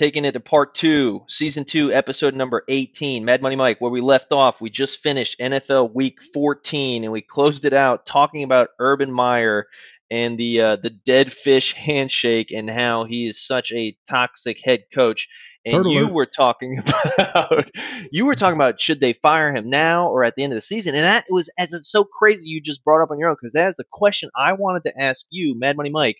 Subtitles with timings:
[0.00, 3.22] Taking it to part two, season two, episode number 18.
[3.22, 7.20] Mad Money Mike, where we left off, we just finished NFL week 14 and we
[7.20, 9.66] closed it out talking about Urban Meyer
[10.10, 14.84] and the uh, the dead fish handshake and how he is such a toxic head
[14.90, 15.28] coach.
[15.66, 16.14] And Turtle you alert.
[16.14, 16.78] were talking
[17.18, 17.70] about
[18.10, 20.62] you were talking about should they fire him now or at the end of the
[20.62, 20.94] season?
[20.94, 23.52] And that was as it's so crazy you just brought up on your own because
[23.52, 26.16] that is the question I wanted to ask you, Mad Money Mike.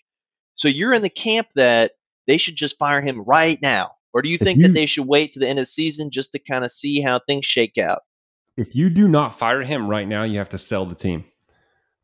[0.53, 1.93] So you're in the camp that
[2.31, 4.85] they should just fire him right now, or do you If think you- that they
[4.85, 7.45] should wait to the end of the season just to kind of see how things
[7.45, 8.03] shake out?
[8.55, 11.25] If you do not fire him right now, you have to sell the team.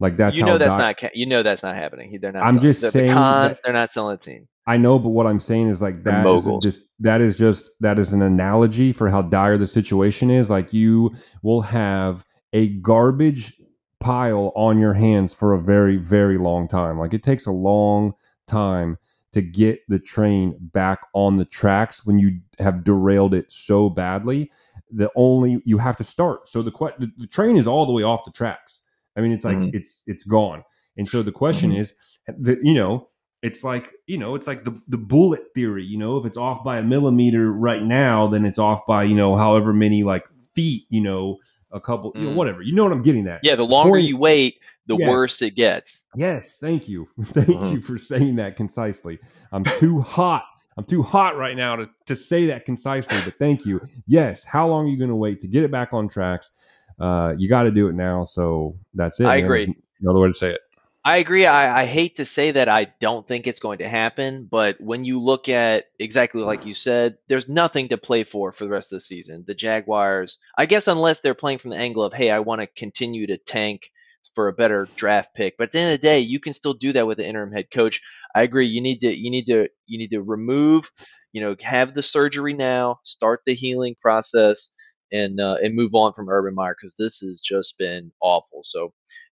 [0.02, 2.20] Like that's you how know that's Di- not you know that's not happening.
[2.22, 2.44] They're not.
[2.44, 3.58] I'm selling- just the, saying the cons.
[3.58, 4.48] that- they're not selling the team.
[4.68, 7.98] I know, but what I'm saying is like that is just that is just that
[7.98, 10.50] is an analogy for how dire the situation is.
[10.50, 13.54] Like you will have a garbage
[14.02, 17.00] pile on your hands for a very very long time.
[17.00, 18.14] Like it takes a long
[18.46, 18.98] time
[19.34, 24.52] to get the train back on the tracks when you have derailed it so badly.
[24.92, 26.48] The only you have to start.
[26.48, 28.82] So the que- the, the train is all the way off the tracks.
[29.18, 29.72] I mean, it's like Mhm.
[29.74, 30.64] it's it's gone.
[30.96, 31.80] And so the question Mhm.
[31.80, 31.94] is,
[32.40, 33.10] that you know,
[33.44, 36.64] it's like you know it's like the the bullet theory you know if it's off
[36.64, 40.26] by a millimeter right now then it's off by you know however many like
[40.56, 41.38] feet you know
[41.72, 42.36] a couple you know Mm.
[42.36, 45.10] whatever you know what i'm getting at Yeah, the longer you wait, the Yes.
[45.10, 46.06] worse it gets.
[46.16, 47.72] yes thank you thank Mhm.
[47.74, 49.20] you for saying that concisely
[49.52, 50.44] i'm too hot
[50.78, 54.68] i'm too hot right now to, to say that concisely but thank you yes how
[54.68, 56.52] long are you going to wait to get it back on tracks
[57.00, 59.44] uh you got to do it now so that's it I man.
[59.46, 59.66] agree.
[59.66, 60.62] There's no other way to say it
[61.06, 61.46] I agree.
[61.46, 65.06] I, I hate to say that I don't think it's going to happen, but when
[65.06, 68.92] you look at exactly like you said, there's nothing to play for for the rest
[68.92, 69.46] of the season.
[69.48, 72.68] The Jaguars, I guess, unless they're playing from the angle of, hey, I want to
[72.68, 73.90] continue to tank
[74.36, 75.56] for a better draft pick.
[75.58, 77.52] But at the end of the day, you can still do that with the interim
[77.52, 78.02] head coach.
[78.36, 78.68] I agree.
[78.68, 80.90] You need to you need to you need to remove,
[81.34, 84.72] you know, have the surgery now, start the healing process,
[85.12, 88.62] and uh, and move on from Urban Meyer because this has just been awful.
[88.64, 88.94] So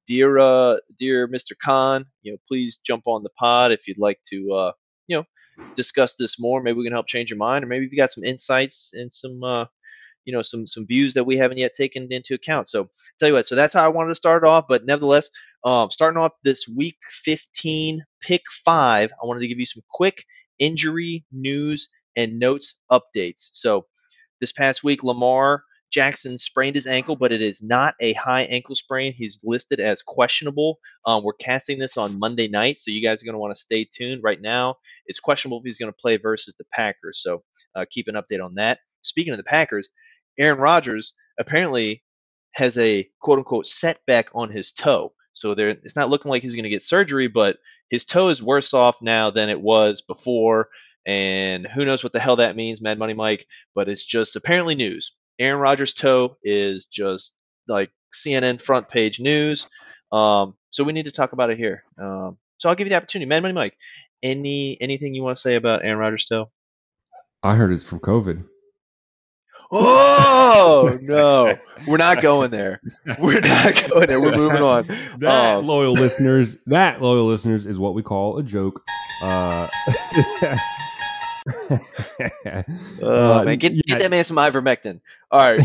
[0.08, 1.56] dear uh dear Mr.
[1.64, 4.72] Khan, you know, please jump on the pod if you'd like to uh
[5.08, 5.24] you know
[5.76, 6.62] discuss this more.
[6.62, 9.12] Maybe we can help change your mind, or maybe if you got some insights and
[9.12, 9.66] some uh
[10.26, 12.70] you know some some views that we haven't yet taken into account.
[12.70, 12.90] So
[13.20, 14.66] tell you what, so that's how I wanted to start off.
[14.68, 15.30] But nevertheless,
[15.64, 20.26] um, starting off this week 15 pick five, I wanted to give you some quick
[20.60, 23.50] injury news and notes updates.
[23.54, 23.86] So
[24.40, 28.76] this past week, Lamar Jackson sprained his ankle, but it is not a high ankle
[28.76, 29.14] sprain.
[29.14, 30.80] He's listed as questionable.
[31.06, 33.62] Um, we're casting this on Monday night, so you guys are going to want to
[33.62, 34.24] stay tuned.
[34.24, 37.22] Right now, it's questionable if he's going to play versus the Packers.
[37.22, 37.44] So
[37.76, 38.80] uh, keep an update on that.
[39.02, 39.90] Speaking of the Packers,
[40.38, 42.04] Aaron Rodgers apparently
[42.54, 45.14] has a quote unquote setback on his toe.
[45.34, 47.58] So there, it's not looking like he's going to get surgery, but
[47.90, 50.70] his toe is worse off now than it was before.
[51.06, 54.76] And who knows what the hell that means, Mad Money Mike, but it's just apparently
[54.76, 55.14] news.
[55.40, 57.34] Aaron Rodgers' toe is just
[57.68, 59.68] like CNN front page news.
[60.12, 61.84] Um, so we need to talk about it here.
[62.00, 63.78] Um, so I'll give you the opportunity, Mad Money Mike.
[64.22, 66.52] Any anything you want to say about Aaron Rodgers' toe?
[67.44, 68.44] i heard it's from covid
[69.72, 71.56] Oh no,
[71.88, 72.82] we're not going there.
[73.20, 74.20] We're not going there.
[74.20, 74.86] We're moving on.
[75.20, 78.82] That Um, loyal listeners, that loyal listeners is what we call a joke.
[79.22, 79.68] Uh,
[83.02, 83.82] Oh man, get, yeah.
[83.88, 85.00] get that man some ivermectin.
[85.32, 85.60] All right.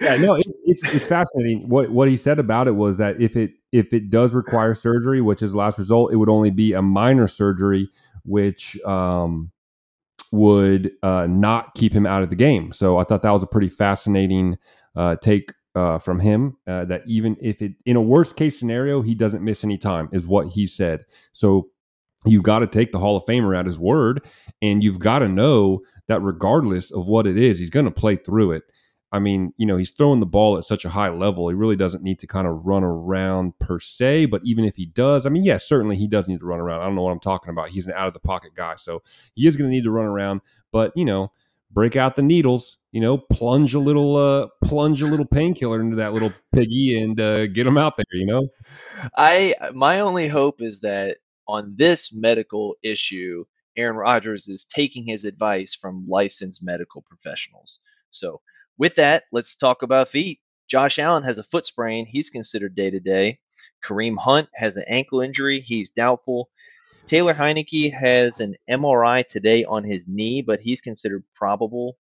[0.00, 1.68] yeah, no, it's, it's it's fascinating.
[1.68, 5.20] What what he said about it was that if it if it does require surgery,
[5.20, 7.88] which is the last result, it would only be a minor surgery,
[8.24, 9.50] which um,
[10.32, 12.72] would uh, not keep him out of the game.
[12.72, 14.58] So I thought that was a pretty fascinating
[14.96, 16.56] uh, take uh, from him.
[16.66, 20.08] Uh, that even if it in a worst case scenario, he doesn't miss any time,
[20.10, 21.04] is what he said.
[21.32, 21.68] So
[22.24, 24.26] you've got to take the Hall of Famer at his word,
[24.60, 28.16] and you've got to know that regardless of what it is, he's going to play
[28.16, 28.64] through it.
[29.12, 31.48] I mean, you know, he's throwing the ball at such a high level.
[31.48, 34.26] He really doesn't need to kind of run around per se.
[34.26, 36.80] But even if he does, I mean, yes, certainly he does need to run around.
[36.80, 37.68] I don't know what I'm talking about.
[37.68, 38.76] He's an out of the pocket guy.
[38.76, 39.02] So
[39.34, 40.40] he is going to need to run around.
[40.72, 41.30] But, you know,
[41.70, 45.96] break out the needles, you know, plunge a little, uh, plunge a little painkiller into
[45.96, 48.06] that little piggy and uh, get him out there.
[48.12, 48.48] You know,
[49.16, 53.44] I my only hope is that on this medical issue,
[53.76, 57.78] Aaron Rodgers is taking his advice from licensed medical professionals.
[58.10, 58.40] So,
[58.78, 60.40] with that, let's talk about feet.
[60.68, 62.06] Josh Allen has a foot sprain.
[62.06, 63.38] He's considered day to day.
[63.84, 65.60] Kareem Hunt has an ankle injury.
[65.60, 66.48] He's doubtful.
[67.06, 71.96] Taylor Heinicke has an MRI today on his knee, but he's considered probable.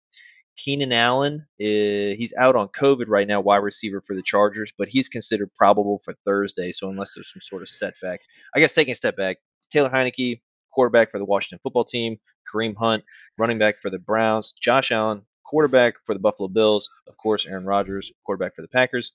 [0.57, 4.89] Keenan Allen, uh, he's out on COVID right now, wide receiver for the Chargers, but
[4.89, 6.73] he's considered probable for Thursday.
[6.73, 8.21] So unless there's some sort of setback,
[8.57, 9.39] I guess taking a step back,
[9.71, 10.41] Taylor Heinicke,
[10.73, 12.19] quarterback for the Washington football team,
[12.53, 13.05] Kareem Hunt,
[13.39, 17.65] running back for the Browns, Josh Allen, quarterback for the Buffalo Bills, of course, Aaron
[17.65, 19.13] Rodgers, quarterback for the Packers,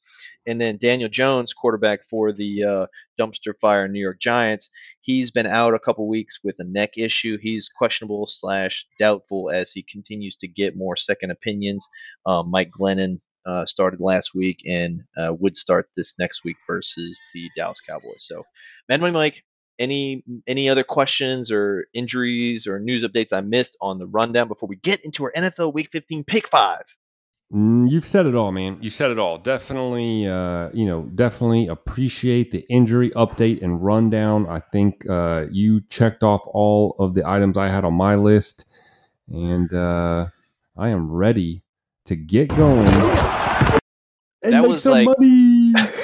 [0.47, 2.85] and then Daniel Jones, quarterback for the uh,
[3.19, 4.69] dumpster fire New York Giants.
[5.01, 7.37] He's been out a couple weeks with a neck issue.
[7.37, 11.87] He's questionable slash doubtful as he continues to get more second opinions.
[12.25, 17.19] Um, Mike Glennon uh, started last week and uh, would start this next week versus
[17.33, 18.25] the Dallas Cowboys.
[18.25, 18.43] So,
[18.89, 19.43] Mad Money Mike,
[19.79, 24.67] any any other questions or injuries or news updates I missed on the rundown before
[24.67, 26.83] we get into our NFL Week 15 Pick Five?
[27.53, 28.77] Mm, you've said it all, man.
[28.81, 29.37] You said it all.
[29.37, 34.47] Definitely, uh, you know, definitely appreciate the injury update and rundown.
[34.47, 38.65] I think uh, you checked off all of the items I had on my list,
[39.27, 40.27] and uh,
[40.75, 41.63] I am ready
[42.05, 42.87] to get going
[44.43, 45.52] and that make was some like money.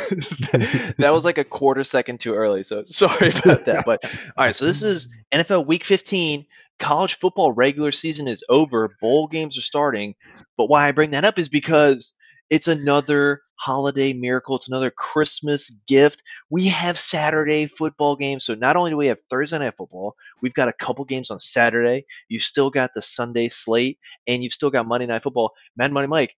[0.97, 2.63] that was like a quarter second too early.
[2.63, 3.83] So sorry about that.
[3.85, 4.03] But
[4.37, 6.45] all right, so this is NFL Week 15.
[6.79, 8.89] College football regular season is over.
[9.01, 10.15] Bowl games are starting.
[10.57, 12.13] But why I bring that up is because
[12.49, 14.55] it's another holiday miracle.
[14.55, 16.23] It's another Christmas gift.
[16.49, 18.45] We have Saturday football games.
[18.45, 21.39] So not only do we have Thursday night football, we've got a couple games on
[21.39, 22.05] Saturday.
[22.29, 25.51] You've still got the Sunday slate, and you've still got Monday night football.
[25.75, 26.35] Mad Money Mike,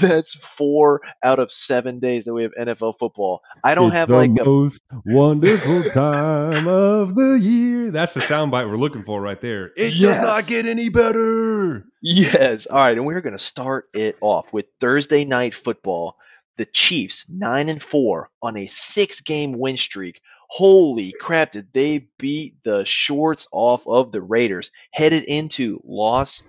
[0.00, 3.42] that's four out of seven days that we have NFL football.
[3.64, 7.90] I don't it's have the like a most wonderful time of the year.
[7.90, 9.72] That's the soundbite we're looking for right there.
[9.76, 11.86] It does not get any better.
[12.02, 12.66] Yes.
[12.66, 16.16] All right, and we're going to start it off with Thursday night football.
[16.56, 20.20] The Chiefs, 9 and 4 on a 6-game win streak.
[20.48, 26.42] Holy crap, did they beat the shorts off of the Raiders headed into Los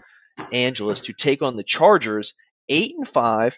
[0.51, 2.33] Angeles to take on the Chargers,
[2.71, 3.55] 8 and 5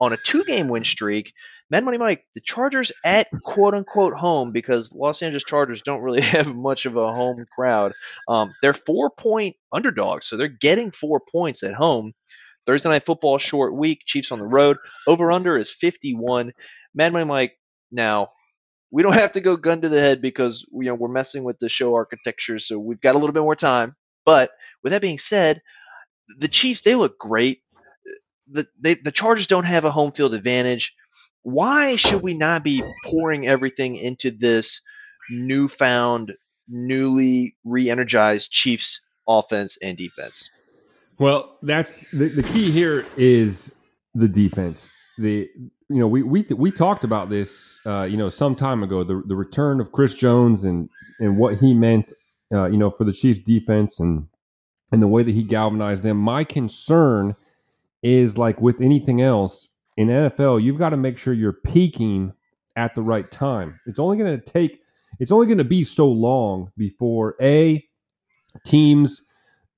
[0.00, 1.32] on a 2-game win streak.
[1.70, 6.20] Mad Money Mike, the Chargers at quote unquote home because Los Angeles Chargers don't really
[6.36, 7.92] have much of a home crowd.
[8.28, 12.12] Um, they're four point underdogs, so they're getting four points at home.
[12.66, 14.00] Thursday night football, short week.
[14.06, 14.76] Chiefs on the road.
[15.06, 16.52] Over under is 51.
[16.94, 17.58] Mad Money Mike.
[17.90, 18.30] Now,
[18.90, 21.58] we don't have to go gun to the head because you know we're messing with
[21.58, 23.96] the show architecture, so we've got a little bit more time.
[24.24, 24.52] But
[24.82, 25.60] with that being said,
[26.38, 27.63] the Chiefs they look great.
[28.50, 30.94] The they, the Chargers don't have a home field advantage.
[31.42, 34.80] Why should we not be pouring everything into this
[35.30, 36.32] newfound,
[36.68, 40.50] newly re-energized Chiefs offense and defense?
[41.18, 43.72] Well, that's the, the key here is
[44.14, 44.90] the defense.
[45.18, 45.48] The
[45.88, 49.22] you know we we we talked about this uh, you know some time ago the
[49.26, 50.88] the return of Chris Jones and
[51.20, 52.12] and what he meant
[52.52, 54.28] uh, you know for the Chiefs defense and
[54.90, 56.16] and the way that he galvanized them.
[56.16, 57.36] My concern
[58.04, 62.32] is like with anything else in NFL, you've got to make sure you're peaking
[62.76, 63.80] at the right time.
[63.86, 64.80] It's only going to take
[65.20, 67.84] it's only going to be so long before a
[68.64, 69.22] teams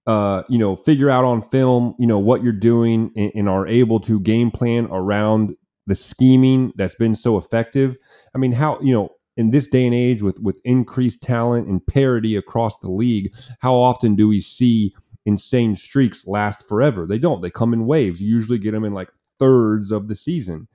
[0.06, 3.66] uh, you know, figure out on film, you know, what you're doing and, and, are
[3.66, 5.56] able to game plan around
[5.88, 7.96] the scheming that's been so effective.
[8.32, 11.84] I mean, how, you know, in this day and age with with increased talent and
[11.84, 14.94] parity across the league, how often do we see
[15.26, 17.06] insane streaks last forever?
[17.06, 17.42] They don't.
[17.42, 18.20] They come in waves.
[18.20, 20.68] You usually get them in like thirds of the season.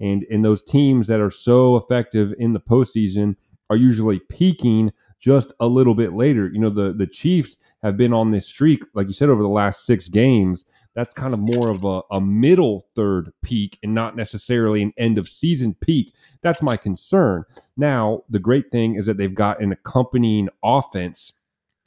[0.00, 3.36] And and those teams that are so effective in the postseason
[3.70, 6.48] are usually peaking just a little bit later.
[6.48, 9.48] You know, the the Chiefs have been on this streak, like you said, over the
[9.48, 10.64] last six games.
[10.94, 15.16] That's kind of more of a, a middle third peak and not necessarily an end
[15.16, 16.12] of season peak.
[16.42, 17.44] That's my concern.
[17.76, 21.34] Now, the great thing is that they've got an accompanying offense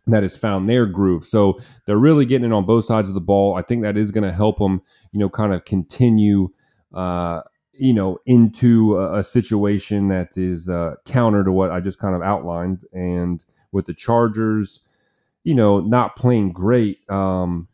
[0.08, 1.24] that has found their groove.
[1.26, 3.56] So they're really getting it on both sides of the ball.
[3.56, 4.82] I think that is going to help them,
[5.12, 6.50] you know, kind of continue,
[6.94, 7.42] uh,
[7.74, 12.16] you know, into a, a situation that is uh, counter to what I just kind
[12.16, 12.86] of outlined.
[12.92, 14.82] And with the Chargers,
[15.44, 17.08] you know, not playing great.
[17.10, 17.68] Um,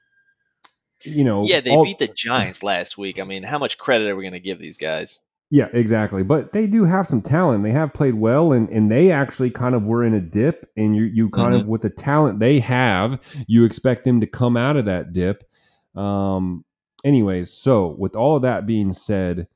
[1.04, 3.20] you know, Yeah, they all- beat the Giants last week.
[3.20, 5.22] I mean, how much credit are we going to give these guys?
[5.50, 6.24] Yeah, exactly.
[6.24, 7.64] But they do have some talent.
[7.64, 10.70] They have played well, and, and they actually kind of were in a dip.
[10.76, 14.58] And you you kind of with the talent they have, you expect them to come
[14.58, 15.44] out of that dip.
[15.96, 16.66] Um,
[17.06, 19.48] anyways, so with all of that being said,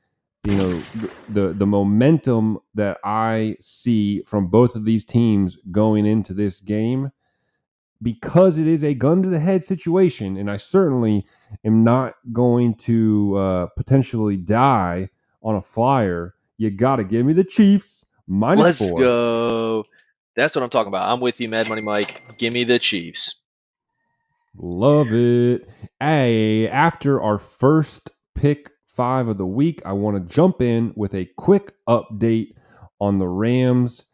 [0.47, 0.81] you know
[1.27, 7.11] the the momentum that I see from both of these teams going into this game
[8.01, 11.25] because it is a gun to the head situation, and I certainly
[11.65, 15.09] am not going to uh, potentially die
[15.41, 16.35] on a flyer.
[16.57, 18.99] You got to give me the Chiefs minus Let's four.
[18.99, 19.83] go.
[20.35, 21.11] That's what I'm talking about.
[21.11, 22.21] I'm with you, Mad Money Mike.
[22.37, 23.35] Give me the Chiefs.
[24.57, 25.67] Love it.
[25.99, 31.13] Hey, after our first pick five of the week, I want to jump in with
[31.13, 32.53] a quick update
[32.99, 34.11] on the Rams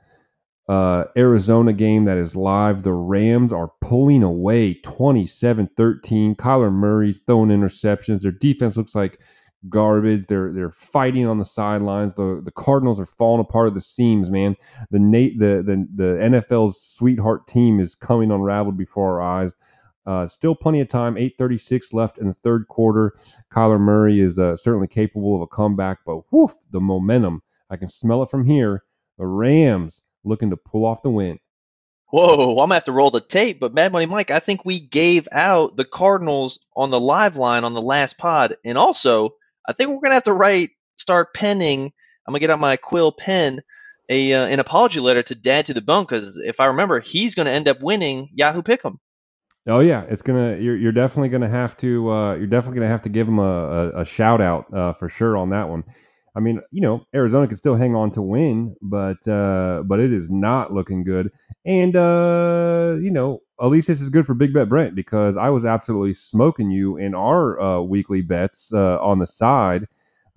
[0.68, 2.84] uh, Arizona game that is live.
[2.84, 6.36] The Rams are pulling away 27 13.
[6.36, 8.22] Kyler Murray's throwing interceptions.
[8.22, 9.20] Their defense looks like
[9.70, 10.28] garbage.
[10.28, 12.14] They're they're fighting on the sidelines.
[12.14, 14.56] The the Cardinals are falling apart at the seams, man.
[14.92, 19.56] The Nate the the the NFL's sweetheart team is coming unraveled before our eyes.
[20.06, 21.16] Uh, still plenty of time.
[21.16, 23.14] 8:36 left in the third quarter.
[23.52, 27.42] Kyler Murray is uh, certainly capable of a comeback, but woof, the momentum.
[27.70, 28.84] I can smell it from here.
[29.18, 31.40] The Rams looking to pull off the win.
[32.10, 34.80] Whoa, I'm gonna have to roll the tape, but Mad Money Mike, I think we
[34.80, 39.36] gave out the Cardinals on the live line on the last pod, and also
[39.68, 41.92] I think we're gonna have to write, start penning.
[42.26, 43.62] I'm gonna get out my quill pen,
[44.10, 47.36] a uh, an apology letter to Dad to the Bone, because if I remember, he's
[47.36, 48.98] gonna end up winning Yahoo Pick'em.
[49.68, 50.58] Oh yeah, it's gonna.
[50.58, 52.10] You're, you're definitely gonna have to.
[52.10, 55.10] Uh, you're definitely gonna have to give him a, a, a shout out uh, for
[55.10, 55.84] sure on that one.
[56.36, 60.14] I mean, you know, Arizona can still hang on to win, but uh, but it
[60.14, 61.32] is not looking good.
[61.66, 65.50] And uh, you know, at least this is good for Big Bet Brent because I
[65.50, 69.88] was absolutely smoking you in our uh, weekly bets uh, on the side,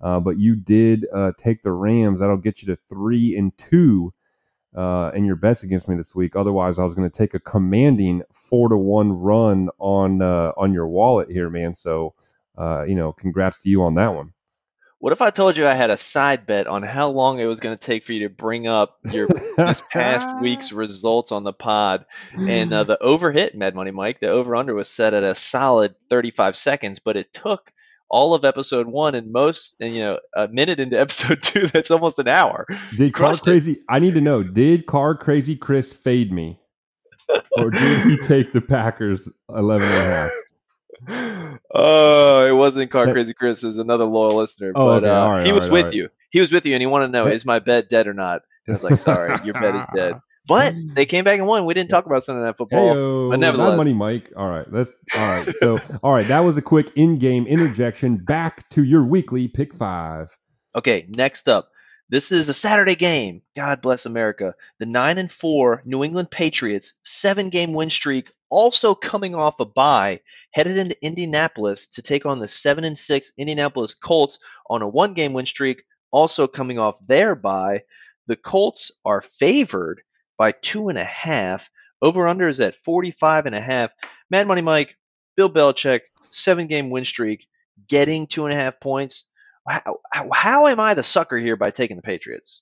[0.01, 2.19] uh, but you did uh, take the Rams.
[2.19, 4.13] That'll get you to three and two
[4.75, 6.35] uh, in your bets against me this week.
[6.35, 10.73] Otherwise, I was going to take a commanding four to one run on uh, on
[10.73, 11.75] your wallet here, man.
[11.75, 12.15] So,
[12.57, 14.33] you know, congrats to you on that one.
[15.01, 17.59] What if I told you I had a side bet on how long it was
[17.59, 19.27] going to take for you to bring up your
[19.57, 22.05] this past week's results on the pod?
[22.37, 25.33] And uh, the over hit, Mad Money Mike, the over under was set at a
[25.33, 27.71] solid 35 seconds, but it took
[28.11, 31.65] all of episode one and most, and you know, a minute into episode two.
[31.65, 32.67] That's almost an hour.
[32.95, 33.51] Did Car Crushed it.
[33.51, 33.81] Crazy?
[33.89, 34.43] I need to know.
[34.43, 36.59] Did Car Crazy Chris fade me,
[37.57, 40.31] or did he take the Packers 11 and a half?
[41.73, 43.63] Oh, it wasn't Car Crazy Chris.
[43.63, 44.71] Is another loyal listener.
[44.75, 45.09] Oh, but okay.
[45.09, 45.93] uh, right, he was right, with right.
[45.93, 46.09] you.
[46.29, 48.41] He was with you, and he wanted to know, is my bet dead or not?
[48.67, 50.15] And I was like, sorry, your bet is dead.
[50.47, 51.65] But they came back and won.
[51.65, 52.95] We didn't talk about Sunday Night Football.
[52.95, 54.31] Heyo, but nevertheless- money, Mike.
[54.35, 54.91] All right, let's.
[55.15, 58.17] All right, so all right, that was a quick in-game interjection.
[58.17, 60.35] Back to your weekly pick five.
[60.75, 61.69] Okay, next up.
[62.11, 63.41] This is a Saturday game.
[63.55, 64.53] God bless America.
[64.79, 70.19] The 9 and 4 New England Patriots, 7-game win streak, also coming off a bye,
[70.51, 74.39] headed into Indianapolis to take on the 7 and 6 Indianapolis Colts
[74.69, 77.81] on a 1-game win streak, also coming off their bye.
[78.27, 80.01] The Colts are favored
[80.37, 81.69] by two and a half.
[82.01, 83.91] Over under is at 45 and a half.
[84.29, 84.97] Mad Money Mike,
[85.37, 87.47] Bill Belichick, seven game win streak,
[87.87, 89.29] getting two and a half points.
[89.67, 89.99] How,
[90.33, 92.61] how, am I the sucker here by taking the Patriots?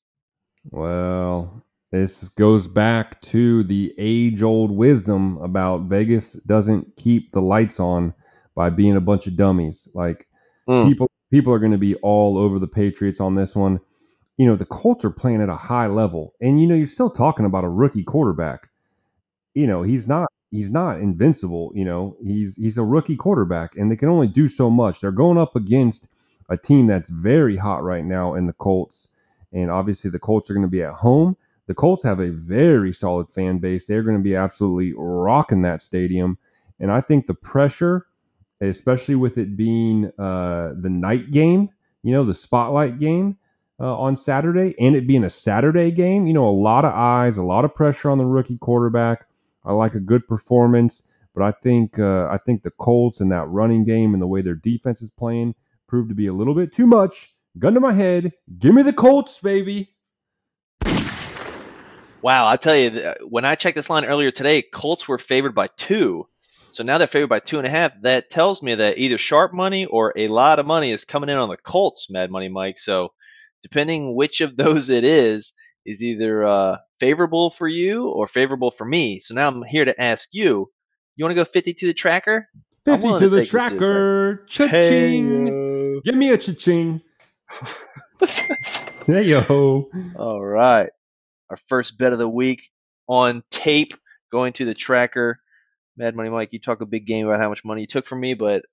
[0.69, 8.13] Well, this goes back to the age-old wisdom about Vegas doesn't keep the lights on
[8.55, 9.87] by being a bunch of dummies.
[9.93, 10.27] Like
[10.67, 10.87] Mm.
[10.87, 13.79] people, people are going to be all over the Patriots on this one.
[14.37, 17.09] You know, the Colts are playing at a high level, and you know, you're still
[17.09, 18.69] talking about a rookie quarterback.
[19.55, 21.71] You know, he's not he's not invincible.
[21.73, 24.99] You know, he's he's a rookie quarterback, and they can only do so much.
[25.01, 26.07] They're going up against
[26.49, 29.09] a team that's very hot right now in the Colts,
[29.53, 31.37] and obviously the Colts are going to be at home.
[31.67, 33.85] The Colts have a very solid fan base.
[33.85, 36.37] They're going to be absolutely rocking that stadium,
[36.79, 38.07] and I think the pressure,
[38.59, 41.69] especially with it being uh, the night game,
[42.01, 43.37] you know, the spotlight game
[43.79, 47.37] uh, on Saturday, and it being a Saturday game, you know, a lot of eyes,
[47.37, 49.25] a lot of pressure on the rookie quarterback.
[49.63, 51.03] I like a good performance,
[51.35, 54.41] but I think uh, I think the Colts and that running game and the way
[54.41, 55.55] their defense is playing
[55.89, 57.33] proved to be a little bit too much.
[57.57, 59.95] Gun to my head, give me the Colts, baby.
[62.21, 65.67] Wow, I tell you, when I checked this line earlier today, Colts were favored by
[65.67, 66.27] two.
[66.71, 67.93] So now they're favored by two and a half.
[68.01, 71.37] That tells me that either sharp money or a lot of money is coming in
[71.37, 72.77] on the Colts, Mad Money Mike.
[72.77, 73.13] So
[73.63, 75.53] depending which of those it is,
[75.85, 79.21] is either uh, favorable for you or favorable for me.
[79.21, 80.69] So now I'm here to ask you,
[81.15, 82.47] you want to go 50 to the tracker?
[82.85, 84.45] 50 to the take this to the tracker.
[84.47, 85.47] Cha-ching.
[85.47, 87.01] Hey, Give me a cha-ching.
[89.05, 89.89] hey, yo.
[90.17, 90.89] All right.
[91.49, 92.69] Our first bet of the week
[93.07, 93.93] on tape
[94.31, 95.39] going to the tracker.
[95.97, 98.19] Mad Money Mike, you talk a big game about how much money you took from
[98.19, 98.63] me, but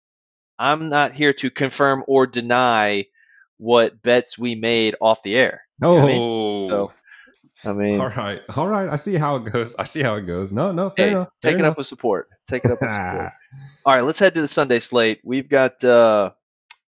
[0.58, 3.06] I'm not here to confirm or deny
[3.58, 5.62] what bets we made off the air.
[5.80, 6.68] You Oh, I mean?
[6.68, 6.92] So,
[7.64, 8.88] I mean, all right, all right.
[8.88, 9.74] I see how it goes.
[9.78, 10.52] I see how it goes.
[10.52, 11.28] No, no, fair hey, enough.
[11.40, 12.28] fair take it up with support.
[12.48, 13.32] Take it up with support.
[13.86, 15.20] All right, let's head to the Sunday slate.
[15.24, 16.32] We've got uh,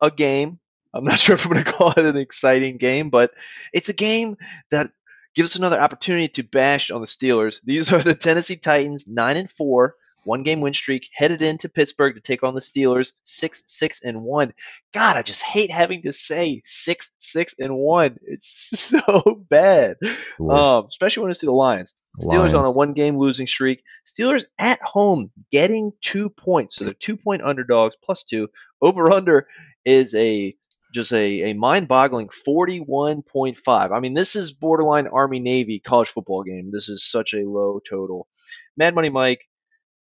[0.00, 0.58] a game.
[0.94, 3.32] I'm not sure if I'm going to call it an exciting game, but
[3.72, 4.36] it's a game
[4.70, 4.90] that
[5.34, 7.60] gives us another opportunity to bash on the Steelers.
[7.64, 12.14] These are the Tennessee Titans, nine and four, one game win streak, headed into Pittsburgh
[12.14, 14.54] to take on the Steelers, six six and one.
[14.92, 18.16] God, I just hate having to say six six and one.
[18.22, 20.58] It's so bad, It's the worst.
[20.60, 21.94] um, especially when it's to the Lions.
[22.22, 23.82] Steelers on a one game losing streak.
[24.06, 26.76] Steelers at home getting two points.
[26.76, 28.48] So they're two point underdogs plus two.
[28.80, 29.46] Over under
[29.86, 30.54] is a
[30.92, 33.92] just a, a mind boggling 41.5.
[33.92, 36.70] I mean, this is borderline Army Navy college football game.
[36.72, 38.28] This is such a low total.
[38.76, 39.42] Mad Money Mike,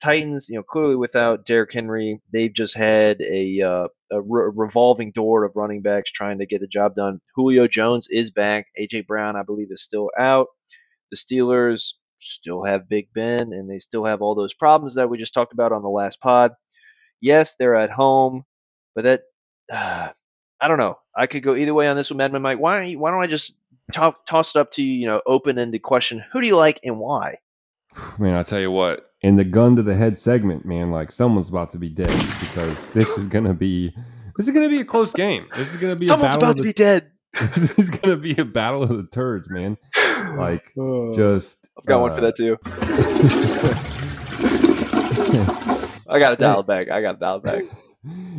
[0.01, 5.11] Titans, you know, clearly without Derrick Henry, they've just had a, uh, a re- revolving
[5.11, 7.19] door of running backs trying to get the job done.
[7.35, 8.67] Julio Jones is back.
[8.79, 10.47] AJ Brown, I believe, is still out.
[11.11, 15.17] The Steelers still have Big Ben, and they still have all those problems that we
[15.17, 16.53] just talked about on the last pod.
[17.21, 18.43] Yes, they're at home,
[18.93, 19.21] but that
[19.71, 20.09] uh,
[20.59, 20.97] I don't know.
[21.15, 22.59] I could go either way on this one, Madman Mike.
[22.59, 23.53] Why don't you, why don't I just
[23.93, 24.93] to- toss it up to you?
[24.93, 27.37] You know, open ended question: Who do you like and why?
[28.19, 31.49] Man, I tell you what, in the gun to the head segment, man, like someone's
[31.49, 33.93] about to be dead because this is gonna be
[34.37, 35.47] this is gonna be a close game.
[35.55, 37.11] This is gonna be Someone's about to be dead.
[37.55, 39.77] this is gonna be a battle of the turds, man.
[40.25, 40.73] Like
[41.13, 42.57] just I've got one for uh, that too.
[46.09, 46.89] I got to dial it back.
[46.89, 47.63] I got to dial it back.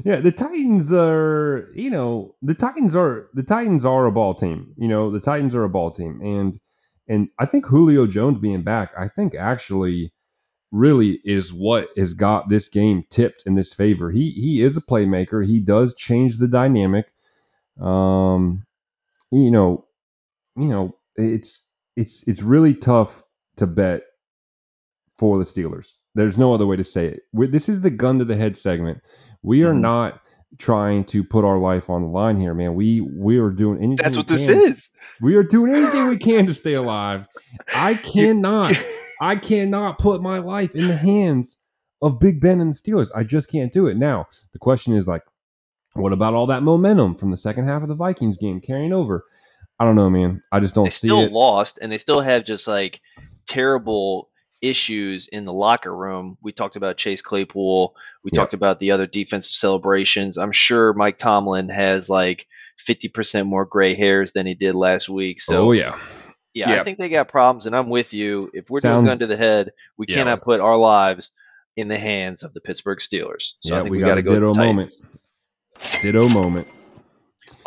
[0.04, 4.74] Yeah, the Titans are, you know, the Titans are the Titans are a ball team.
[4.76, 6.58] You know, the Titans are a ball team, and
[7.08, 10.12] and I think Julio Jones being back, I think actually
[10.72, 14.10] really is what has got this game tipped in this favor.
[14.10, 15.46] He he is a playmaker.
[15.46, 17.06] He does change the dynamic.
[17.80, 18.64] Um,
[19.30, 19.86] you know,
[20.56, 23.24] you know, it's it's it's really tough
[23.56, 24.02] to bet
[25.16, 25.96] for the Steelers.
[26.14, 27.22] There's no other way to say it.
[27.32, 29.02] this is the gun to the head segment.
[29.42, 29.80] We are Mhm.
[29.80, 30.20] not
[30.58, 32.74] trying to put our life on the line here, man.
[32.74, 33.96] We we are doing anything.
[34.02, 34.90] That's we what this is.
[35.20, 37.26] We are doing anything we can to stay alive.
[37.74, 38.72] I cannot.
[39.20, 41.56] I cannot put my life in the hands
[42.02, 43.10] of Big Ben and the Steelers.
[43.14, 43.96] I just can't do it.
[43.96, 45.22] Now, the question is like,
[45.94, 49.24] what about all that momentum from the second half of the Vikings game carrying over?
[49.78, 50.42] I don't know, man.
[50.52, 51.32] I just don't they see still it.
[51.32, 53.00] lost and they still have just like
[53.46, 54.28] terrible
[54.68, 56.36] issues in the locker room.
[56.42, 57.94] We talked about Chase Claypool.
[58.22, 58.40] We Yeah.
[58.40, 60.36] talked about the other defensive celebrations.
[60.38, 62.46] I'm sure Mike Tomlin has like
[62.86, 65.40] 50% more gray hairs than he did last week.
[65.40, 65.98] So oh yeah,
[66.54, 68.50] yeah, I think they got problems and I'm with you.
[68.54, 70.16] If we're Sounds- doing gun to the head, we Yeah.
[70.16, 71.30] cannot put our lives
[71.76, 73.52] in the hands of the Pittsburgh Steelers.
[73.60, 73.82] So I yeah.
[73.82, 74.92] think We, we, got, to go ditto moment.
[76.02, 76.66] Ditto moment.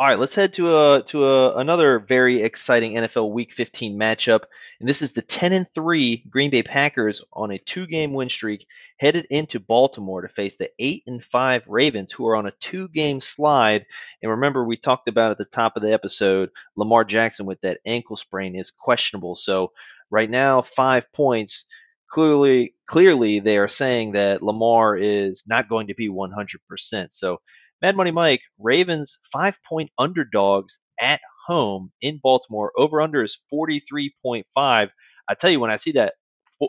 [0.00, 4.44] All right, let's head to a to a, another very exciting NFL Week 15 matchup,
[4.80, 8.66] and this is the 10 and 3 Green Bay Packers on a two-game win streak,
[8.96, 13.20] headed into Baltimore to face the 8 and 5 Ravens, who are on a two-game
[13.20, 13.84] slide.
[14.22, 17.80] And remember, we talked about at the top of the episode, Lamar Jackson with that
[17.84, 19.36] ankle sprain is questionable.
[19.36, 19.72] So
[20.10, 21.66] right now, five points.
[22.10, 27.08] Clearly, clearly, they are saying that Lamar is not going to be 100%.
[27.10, 27.42] So
[27.82, 32.72] Mad Money Mike, Ravens five point underdogs at home in Baltimore.
[32.76, 34.44] Over under is 43.5.
[34.56, 34.90] I
[35.34, 36.14] tell you, when I see that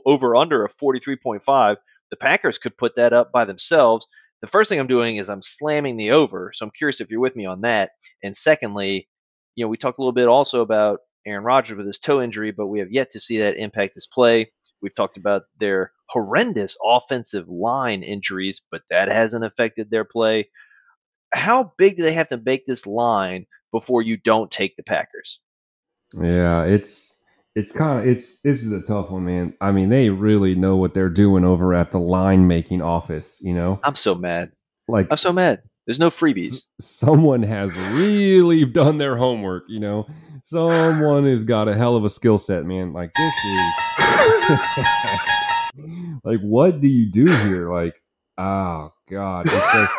[0.05, 1.77] over under of 43.5,
[2.11, 4.07] the Packers could put that up by themselves.
[4.41, 6.51] The first thing I'm doing is I'm slamming the over.
[6.53, 7.91] So I'm curious if you're with me on that.
[8.23, 9.09] And secondly,
[9.55, 12.51] you know, we talked a little bit also about Aaron Rodgers with his toe injury,
[12.51, 14.51] but we have yet to see that impact his play.
[14.81, 20.49] We've talked about their horrendous offensive line injuries, but that hasn't affected their play
[21.33, 25.39] how big do they have to make this line before you don't take the Packers?
[26.21, 27.17] Yeah, it's
[27.55, 29.53] it's kind of it's this is a tough one, man.
[29.61, 33.39] I mean, they really know what they're doing over at the line making office.
[33.41, 34.51] You know, I'm so mad.
[34.87, 35.63] like I'm so mad.
[35.87, 36.53] There's no freebies.
[36.53, 39.63] s- someone has really done their homework.
[39.67, 40.07] You know,
[40.43, 42.93] someone has got a hell of a skill set, man.
[42.93, 43.73] Like this is
[46.23, 47.71] like what do you do here?
[47.73, 47.95] Like,
[48.37, 49.93] oh god, it's just.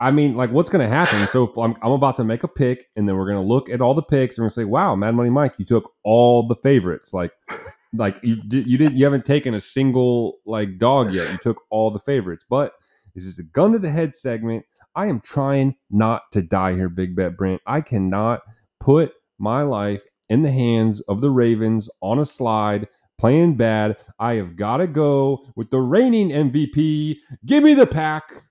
[0.00, 1.26] I mean, like, what's going to happen?
[1.28, 3.68] So if I'm, I'm about to make a pick, and then we're going to look
[3.68, 5.92] at all the picks, and we're going to say, "Wow, Mad Money Mike, you took
[6.02, 7.32] all the favorites." Like,
[7.92, 11.30] like you you didn't, you haven't taken a single like dog yet.
[11.30, 12.72] You took all the favorites, but
[13.14, 14.64] this is a gun to the head segment.
[14.94, 17.60] I am trying not to die here, Big Bet Brent.
[17.66, 18.40] I cannot
[18.80, 23.96] put my life in the hands of the Ravens on a slide playing bad.
[24.18, 27.16] I have got to go with the reigning MVP.
[27.44, 28.45] Give me the pack.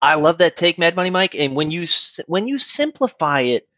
[0.00, 1.34] I love that take, Mad Money Mike.
[1.34, 1.86] And when you
[2.26, 3.68] when you simplify it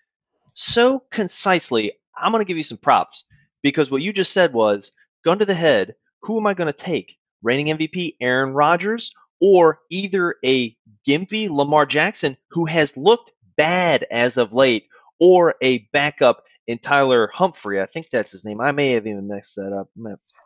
[0.52, 3.24] so concisely, I'm going to give you some props
[3.62, 4.92] because what you just said was
[5.24, 5.94] gun to the head.
[6.22, 7.16] Who am I going to take?
[7.42, 10.76] Reigning MVP Aaron Rodgers or either a
[11.08, 14.86] gimpy Lamar Jackson who has looked bad as of late,
[15.18, 17.80] or a backup in Tyler Humphrey.
[17.80, 18.60] I think that's his name.
[18.60, 19.90] I may have even messed that up.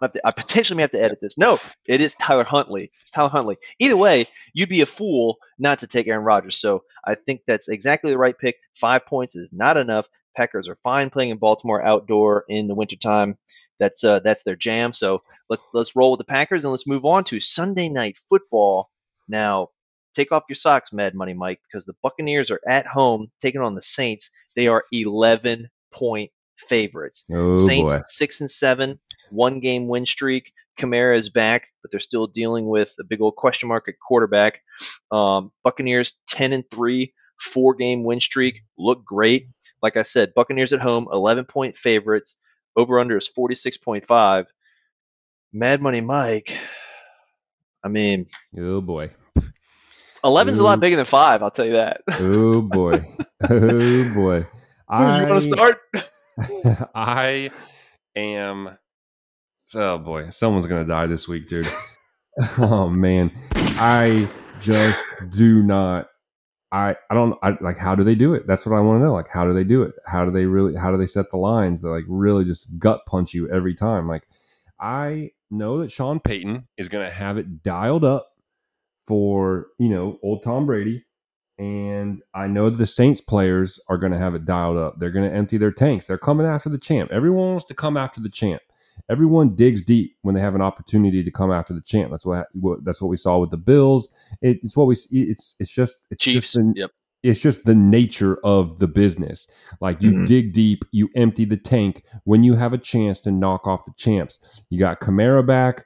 [0.03, 1.39] I potentially may have to edit this.
[1.39, 2.91] No, it is Tyler Huntley.
[3.03, 3.57] It's Tyler Huntley.
[3.79, 6.57] Either way, you'd be a fool not to take Aaron Rodgers.
[6.57, 8.57] So I think that's exactly the right pick.
[8.75, 10.07] Five points is not enough.
[10.37, 13.39] Packers are fine playing in Baltimore outdoor in the wintertime.
[13.79, 14.93] That's uh, that's their jam.
[14.93, 18.91] So let's let's roll with the Packers and let's move on to Sunday night football.
[19.29, 19.69] Now,
[20.15, 23.75] take off your socks, Mad Money Mike, because the Buccaneers are at home taking on
[23.75, 24.31] the Saints.
[24.57, 27.25] They are 11 point favorites.
[27.33, 28.03] Oh, Saints boy.
[28.09, 28.99] six and seven,
[29.35, 30.53] one game win streak.
[30.79, 34.61] Kamara is back, but they're still dealing with a big old question mark at quarterback.
[35.11, 39.49] Um, Buccaneers ten and three, four game win streak, look great.
[39.83, 42.37] Like I said, Buccaneers at home, 11 point favorites.
[42.77, 44.47] Over under is 46.5.
[45.53, 46.59] Mad Money Mike.
[47.85, 48.27] I mean,
[48.59, 49.13] Oh boy.
[50.25, 51.43] 11's a lot bigger than five.
[51.43, 52.01] I'll tell you that.
[52.13, 53.05] Oh boy.
[53.43, 54.37] oh boy.
[54.91, 55.79] you want to start?
[56.95, 57.51] I
[58.17, 58.79] am.
[59.75, 61.69] Oh boy, someone's gonna die this week, dude.
[62.59, 64.29] oh man, I
[64.61, 66.09] just do not.
[66.71, 68.47] I I don't I, like how do they do it?
[68.47, 69.13] That's what I want to know.
[69.13, 69.95] Like how do they do it?
[70.07, 70.77] How do they really?
[70.77, 74.09] How do they set the lines that like really just gut punch you every time?
[74.09, 74.29] Like
[74.81, 78.29] I know that Sean Payton is gonna have it dialed up
[79.07, 81.05] for you know old Tom Brady
[81.59, 84.99] and I know the Saints players are going to have it dialed up.
[84.99, 86.07] They're going to empty their tanks.
[86.07, 87.13] They're coming after the champ.
[87.13, 88.61] Everyone wants to come after the champ.
[89.11, 92.11] Everyone digs deep when they have an opportunity to come after the champ.
[92.11, 92.47] That's what,
[92.85, 94.09] that's what we saw with the Bills.
[94.41, 94.97] It, it's what we.
[95.11, 96.53] It's it's just it's Chiefs.
[96.53, 96.91] just the, Yep.
[97.23, 99.47] it's just the nature of the business.
[99.81, 100.27] Like you Mhm.
[100.27, 103.93] dig deep, you empty the tank when you have a chance to knock off the
[103.97, 104.39] champs.
[104.71, 105.85] You got Kamara back.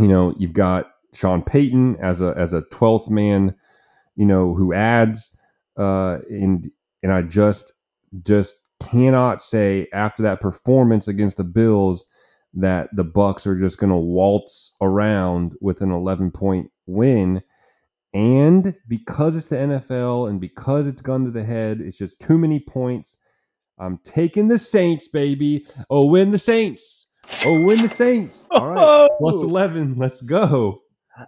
[0.00, 3.54] You know, you've got Sean Payton as a as a twelfth man.
[4.16, 5.36] You know who adds,
[5.76, 6.70] uh, and
[7.02, 7.72] and I just
[8.22, 12.04] just cannot say after that performance against the Bills
[12.54, 17.42] that the Bucs are just going to waltz around with an 11 point win.
[18.14, 22.38] And because it's the NFL and because it's gun to the head, it's just too
[22.38, 23.18] many points.
[23.78, 25.66] I'm taking the Saints, baby.
[25.90, 27.06] Oh, win the Saints.
[27.44, 28.46] Oh, win the Saints.
[28.50, 29.08] All right.
[29.18, 29.96] Plus 11.
[29.96, 30.80] Let's go.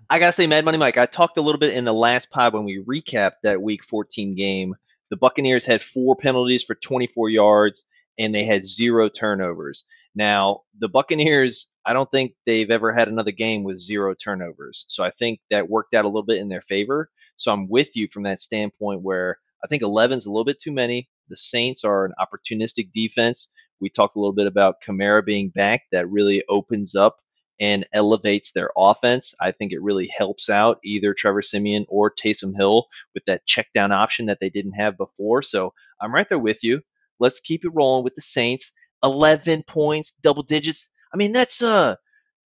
[0.08, 2.54] I gotta say, Mad Money Mike, I talked a little bit in the last pod
[2.54, 4.74] when we recapped that Week 14 game.
[5.10, 7.84] The Buccaneers had four penalties for 24 yards,
[8.18, 9.84] and they had zero turnovers.
[10.14, 14.84] Now, the Buccaneers, I don't think they've ever had another game with zero turnovers.
[14.88, 17.10] So I think that worked out a little bit in their favor.
[17.36, 20.60] So I'm with you from that standpoint where I think 11 is a little bit
[20.60, 21.08] too many.
[21.28, 23.48] The Saints are an opportunistic defense.
[23.80, 25.82] We talked a little bit about Kamara being back.
[25.92, 27.18] That really opens up
[27.60, 29.34] and elevates their offense.
[29.40, 33.68] I think it really helps out either Trevor Siemian or Taysom Hill with that check
[33.74, 35.42] down option that they didn't have before.
[35.42, 36.80] So I'm right there with you.
[37.20, 38.72] Let's keep it rolling with the Saints.
[39.02, 40.90] 11 points, double digits.
[41.12, 41.96] I mean, that's uh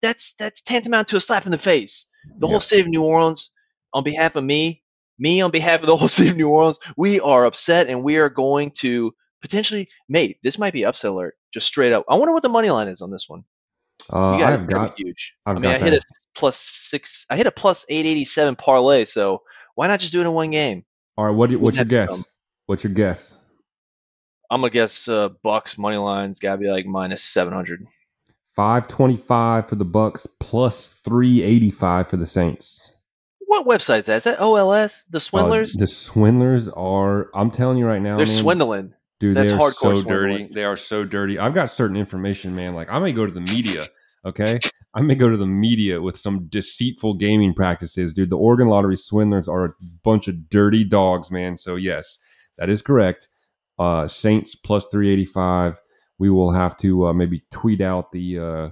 [0.01, 2.07] that's that's tantamount to a slap in the face.
[2.41, 2.51] The Yeah.
[2.51, 3.51] whole city of New Orleans,
[3.93, 4.83] on behalf of me,
[5.19, 8.17] me on behalf of the whole city of New Orleans, we are upset and we
[8.17, 12.05] are going to potentially, mate, this might be upset alert, just straight up.
[12.09, 13.43] I wonder what the money line is on this one.
[14.11, 15.33] Uh, You got I've got huge.
[15.45, 16.01] I've I mean, I hit that.
[16.03, 17.25] a plus six.
[17.29, 19.05] I hit a plus eight eighty seven parlay.
[19.05, 19.41] So
[19.75, 20.83] why not just do it in one game?
[21.17, 22.33] All right, what do you- what's your Wouldn't have guess?
[22.65, 23.37] What's your guess?
[24.49, 27.85] I'm gonna guess uh, Bucs money line's got to be like minus seven hundred.
[28.55, 32.95] 525 for the Bucs plus 385 for the Saints.
[33.47, 34.17] What website is that?
[34.17, 35.03] Is that OLS?
[35.09, 35.73] The Uh, Swindlers?
[35.77, 38.93] the swindlers are I'm telling you right now, They're man, swindling.
[39.23, 40.49] Dude, that's they are so dirty.
[40.53, 41.39] They are so dirty.
[41.39, 42.75] I've got certain information, man.
[42.75, 43.85] Like I may go to the media,
[44.25, 44.59] okay?
[44.93, 48.29] I may go to the media with some deceitful gaming practices, dude.
[48.29, 51.57] The Oregon Lottery swindlers are a bunch of dirty dogs, man.
[51.57, 52.19] So yes,
[52.57, 53.29] that is correct.
[53.79, 55.81] Uh Saints plus 385.
[56.19, 58.69] We will have to uh, maybe tweet out the uh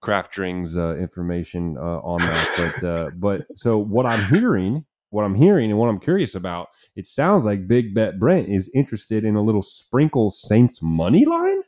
[0.00, 2.74] craft drinks uh, information uh, on that.
[2.80, 6.70] But uh, but so what I'm hearing, what I'm hearing, and what I'm curious about,
[6.96, 11.62] it sounds like Big Bet Brent is interested in a little sprinkle Saints money line.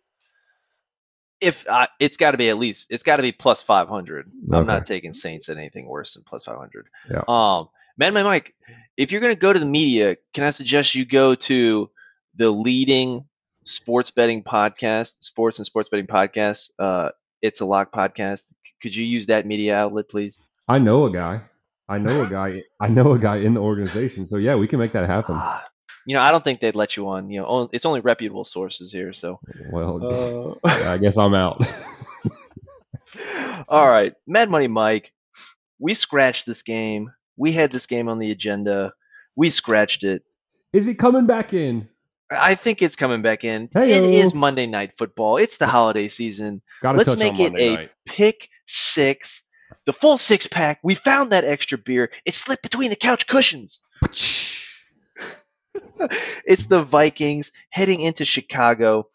[1.41, 4.29] If uh, it's got to be at least, it's got to be plus five hundred.
[4.53, 6.89] I'm not taking Saints at anything worse than plus five hundred.
[7.09, 7.23] Yeah.
[7.29, 8.55] Um, man, my Mike,
[8.97, 11.89] if you're gonna go to the media, can I suggest you go to
[12.35, 13.27] the leading
[13.65, 16.71] sports betting podcast, sports and sports betting podcast?
[16.81, 17.11] Uh,
[17.43, 18.53] it's a lock podcast.
[18.83, 20.41] Could you use that media outlet, please?
[20.67, 21.43] I know a guy.
[21.89, 22.63] I know a guy.
[22.81, 24.27] I know a guy in the organization.
[24.27, 25.37] So yeah, we can make that happen.
[25.39, 25.65] Ah,
[26.07, 27.31] you know, I don't think they'd let you on.
[27.31, 29.13] You know, it's only reputable sources here.
[29.13, 31.65] So, Well, uh, I guess I'm out.
[33.69, 35.13] all right, Mad Money Mike,
[35.79, 37.13] we scratched this game.
[37.37, 38.93] We had this game on the agenda.
[39.35, 40.23] We scratched it.
[40.73, 41.89] Is it coming back in?
[42.31, 43.65] I think it's coming back in.
[43.65, 44.13] It Heyo.
[44.13, 45.37] is Monday Night Football.
[45.37, 46.61] It's the holiday season.
[46.83, 47.91] Got to Let's touch make on it Monday a night.
[48.05, 49.43] pick six.
[49.87, 50.81] The full six pack.
[50.83, 52.11] We found that extra beer.
[52.25, 53.81] It slipped between the couch cushions.
[56.45, 59.09] It's the Vikings heading into Chicago.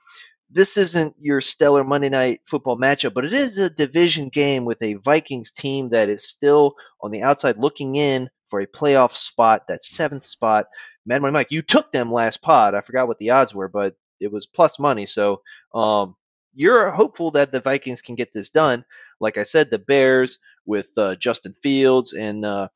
[0.49, 4.81] This isn't your stellar Monday night football matchup, but it is a division game with
[4.81, 9.63] a Vikings team that is still on the outside looking in for a playoff spot,
[9.69, 10.67] that seventh spot.
[11.05, 12.75] Mad Money Mike, you took them last pod.
[12.75, 15.05] I forgot what the odds were, but it was plus money.
[15.05, 15.41] So
[15.73, 16.15] um,
[16.53, 18.83] you're hopeful that the Vikings can get this done.
[19.21, 22.69] Like I said, the Bears with uh, Justin Fields and uh,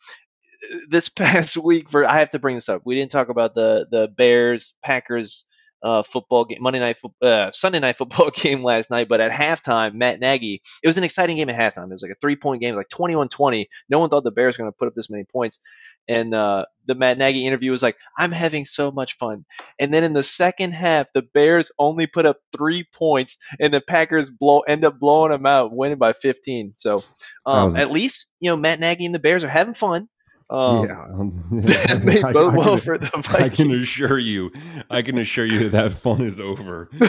[0.90, 2.82] this past week for I have to bring this up.
[2.86, 5.46] We didn't talk about the the Bears Packers
[5.86, 9.08] uh, football game, Monday night, uh, Sunday night football game last night.
[9.08, 11.86] But at halftime, Matt Nagy, it was an exciting game at halftime.
[11.86, 13.68] It was like a three point game, like 21-20.
[13.88, 15.60] No one thought the Bears were going to put up this many points.
[16.08, 19.44] And uh, the Matt Nagy interview was like, "I'm having so much fun."
[19.80, 23.82] And then in the second half, the Bears only put up three points, and the
[23.82, 26.76] Packers blow end up blowing them out, winning by 15.
[26.78, 27.04] So
[27.48, 30.08] um, was- at least you know Matt Nagy and the Bears are having fun.
[30.48, 31.06] Um, yeah,
[31.88, 34.52] that may I- bode well can- for the I can assure you,
[34.92, 36.90] I can assure you that that fun is over.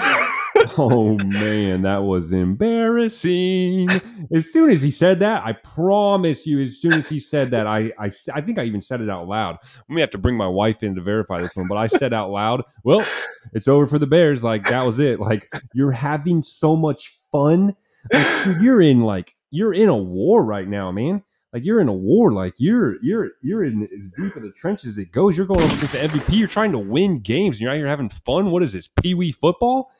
[0.78, 3.88] oh man, that was embarrassing.
[4.32, 7.66] As soon as he said that, I promise you, as soon as he said that,
[7.66, 9.58] I, I, I think I even said it out loud.
[9.88, 12.14] We may have to bring my wife in to verify this one, but I said
[12.14, 13.04] out loud, "Well,
[13.52, 15.20] it's over for the Bears." Like that was it.
[15.20, 17.74] Like you're having so much fun.
[18.12, 21.22] Like, dude, you're in like you're in a war right now, man.
[21.56, 22.34] Like you're in a war.
[22.34, 25.38] Like you're you're you're in as deep in the trenches as it goes.
[25.38, 26.38] You're going up against the MVP.
[26.38, 27.56] You're trying to win games.
[27.56, 28.50] And you're out here having fun.
[28.50, 28.88] What is this?
[28.88, 29.90] Pee wee football?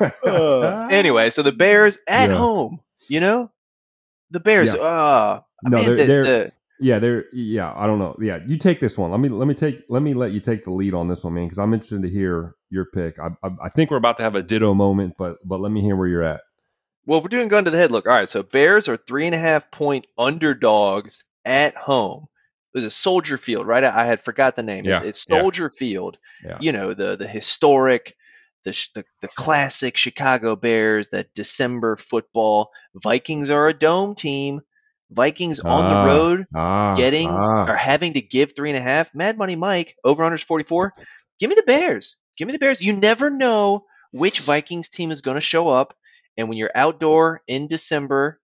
[0.00, 2.36] Uh, anyway, so the Bears at Yeah.
[2.36, 3.50] home, you know,
[4.30, 4.72] the Bears.
[4.74, 4.80] Yeah.
[4.80, 7.72] Uh, No, man, they're- the- they're- the- yeah, they're yeah.
[7.76, 8.16] I don't know.
[8.20, 9.10] Yeah, you take this one.
[9.10, 11.32] Let me let me take let me let you take the lead on this one,
[11.34, 13.18] man, because I'm interested to hear your pick.
[13.18, 15.80] I, I I think we're about to have a ditto moment, but but let me
[15.80, 16.40] hear where you're at.
[17.06, 17.90] well, if we're doing gun to the head.
[17.90, 18.28] Look, all right.
[18.30, 22.26] So Bears are three and a half point underdogs at home.
[22.74, 23.84] It was a Soldier Field, right?
[23.84, 24.84] I I had forgot the name.
[24.84, 25.40] Yeah, It's yeah.
[25.40, 26.18] Soldier Field.
[26.44, 26.58] Yeah.
[26.60, 28.14] You know the the historic,
[28.64, 31.08] the, the the classic Chicago Bears.
[31.10, 32.70] That December football.
[33.02, 34.60] Vikings are a dome team.
[35.10, 36.46] Vikings on Ah, the road.
[36.54, 37.70] Ah, getting ah.
[37.70, 39.14] or having to give three and a half.
[39.14, 40.92] Mad Money Mike, over unders 44.
[41.38, 42.16] Give me the Bears.
[42.36, 42.80] Give me the Bears.
[42.80, 45.94] You never know which Vikings team is going to show up.
[46.36, 48.40] And when you're outdoor in December,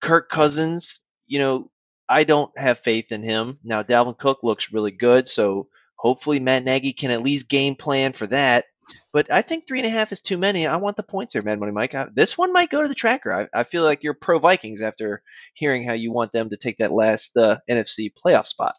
[0.00, 1.70] Kirk Cousins, you know,
[2.08, 3.58] I don't have faith in him.
[3.62, 5.28] Now, Dalvin Cook looks really good.
[5.28, 8.64] So hopefully Matt Nagy can at least game plan for that.
[9.12, 10.66] But I think three and a half is too many.
[10.66, 11.94] I want the points here, Mad Money Mike.
[11.94, 13.32] I, this one might go to the tracker.
[13.32, 16.78] I, I feel like you're pro Vikings after hearing how you want them to take
[16.78, 18.76] that last uh, NFC playoff spot.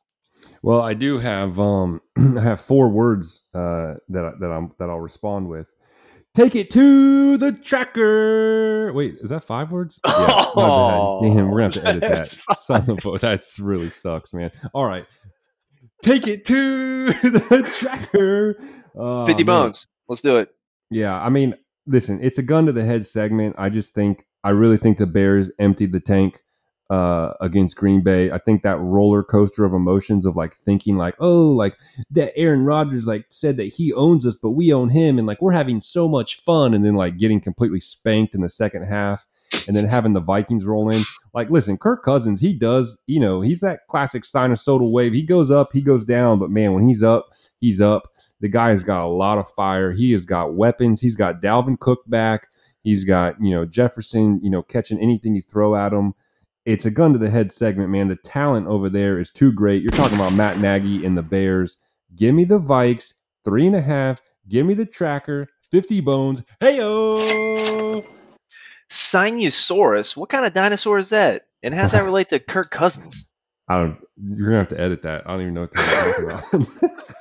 [0.61, 4.89] Well, I do have um I have four words uh that I, that I'm that
[4.89, 5.67] I'll respond with.
[6.35, 8.93] Take it to the tracker.
[8.93, 9.99] Wait, is that five words?
[10.07, 10.45] Yeah.
[10.55, 12.39] Oh, Damn, we're gonna have to edit that.
[12.47, 14.51] that's Son of a, that's really sucks, man.
[14.73, 15.05] All right,
[16.03, 18.55] take it to the tracker.
[18.95, 19.45] Oh, 50 man.
[19.45, 19.87] bones.
[20.07, 20.49] Let's do it.
[20.89, 21.55] Yeah, I mean,
[21.87, 23.55] listen, it's a gun to the head segment.
[23.57, 26.41] I just think I really think the Bears emptied the tank
[26.89, 28.31] uh, against Green Bay.
[28.31, 31.77] I think that roller coaster of emotions of like thinking like, oh, like
[32.11, 35.41] that Aaron Rodgers like said that he owns us, but we own him, and like
[35.41, 39.25] we're having so much fun, and then like getting completely spanked in the second half.
[39.67, 41.01] And then having the Vikings roll in.
[41.33, 45.11] Like, listen, Kirk Cousins, he does, you know, he's that classic sinusoidal wave.
[45.11, 48.09] He goes up, he goes down, but man, when he's up, he's up.
[48.41, 49.91] The guy has got a lot of fire.
[49.91, 51.01] He has got weapons.
[51.01, 52.47] He's got Dalvin Cook back.
[52.83, 56.13] He's got, you know, Jefferson, you know, catching anything you throw at him.
[56.65, 58.07] It's a gun to the head segment, man.
[58.07, 59.81] The talent over there is too great.
[59.81, 61.77] You're talking about Matt Nagy and the Bears.
[62.15, 64.21] Give me the Vikes, three and a half.
[64.47, 66.43] Give me the tracker, 50 bones.
[66.59, 66.79] Hey,
[68.89, 70.17] Sinusaurus.
[70.17, 71.47] What kind of dinosaur is that?
[71.63, 73.25] And how does that relate to Kirk Cousins?
[73.67, 75.27] I don't, you're going to have to edit that.
[75.27, 76.99] I don't even know what you're talking about.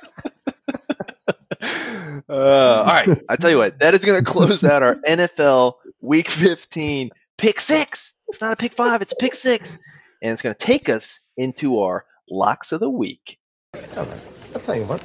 [2.29, 3.23] Uh, all right.
[3.27, 7.59] I tell you what, that is going to close out our NFL Week 15 pick
[7.59, 8.13] six.
[8.27, 9.77] It's not a pick five, it's a pick six.
[10.21, 13.39] And it's going to take us into our locks of the week.
[13.73, 15.01] I'll tell you what.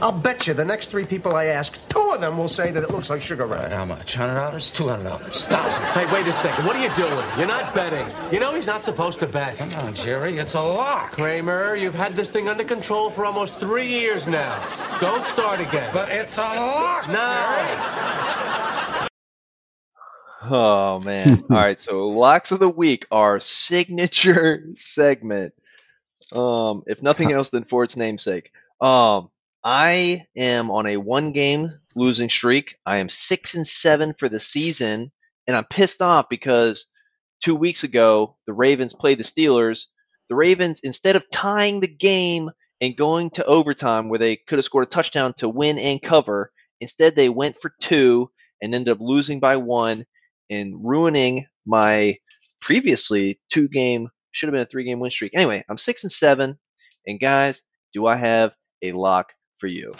[0.00, 2.82] I'll bet you the next three people I ask, two of them will say that
[2.82, 3.70] it looks like Sugar Ray.
[3.70, 4.14] How much?
[4.14, 4.70] Hundred dollars?
[4.70, 5.46] Two hundred dollars?
[5.46, 5.82] Thousand?
[5.86, 6.66] Hey, wait a second.
[6.66, 7.26] What are you doing?
[7.38, 8.06] You're not betting.
[8.32, 9.56] You know he's not supposed to bet.
[9.56, 10.36] Come on, Jerry.
[10.38, 11.12] It's a lock.
[11.12, 14.62] Kramer, you've had this thing under control for almost three years now.
[15.00, 15.88] Don't start again.
[15.92, 17.08] But it's a lock.
[17.08, 18.53] no.
[20.46, 21.44] Oh man.
[21.50, 25.54] All right, so locks of the week are signature segment.
[26.32, 28.50] Um, if nothing else than for its namesake.
[28.80, 29.30] Um,
[29.62, 32.76] I am on a one game losing streak.
[32.84, 35.10] I am 6 and 7 for the season
[35.46, 36.86] and I'm pissed off because
[37.42, 39.86] 2 weeks ago the Ravens played the Steelers.
[40.28, 42.50] The Ravens instead of tying the game
[42.82, 46.52] and going to overtime where they could have scored a touchdown to win and cover,
[46.80, 48.30] instead they went for 2
[48.60, 50.04] and ended up losing by 1
[50.48, 52.18] in ruining my
[52.60, 55.32] previously two game should have been a three game win streak.
[55.34, 56.58] Anyway, I'm six and seven,
[57.06, 59.92] and guys, do I have a lock for you?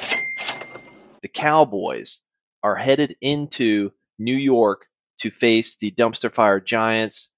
[1.22, 2.20] The Cowboys
[2.62, 4.86] are headed into New York
[5.18, 7.30] to face the dumpster fire Giants.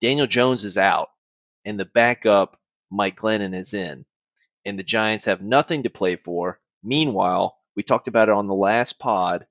[0.00, 1.08] Daniel Jones is out,
[1.64, 2.58] and the backup
[2.90, 4.04] Mike Glennon is in,
[4.64, 6.60] and the Giants have nothing to play for.
[6.82, 9.46] Meanwhile, we talked about it on the last pod.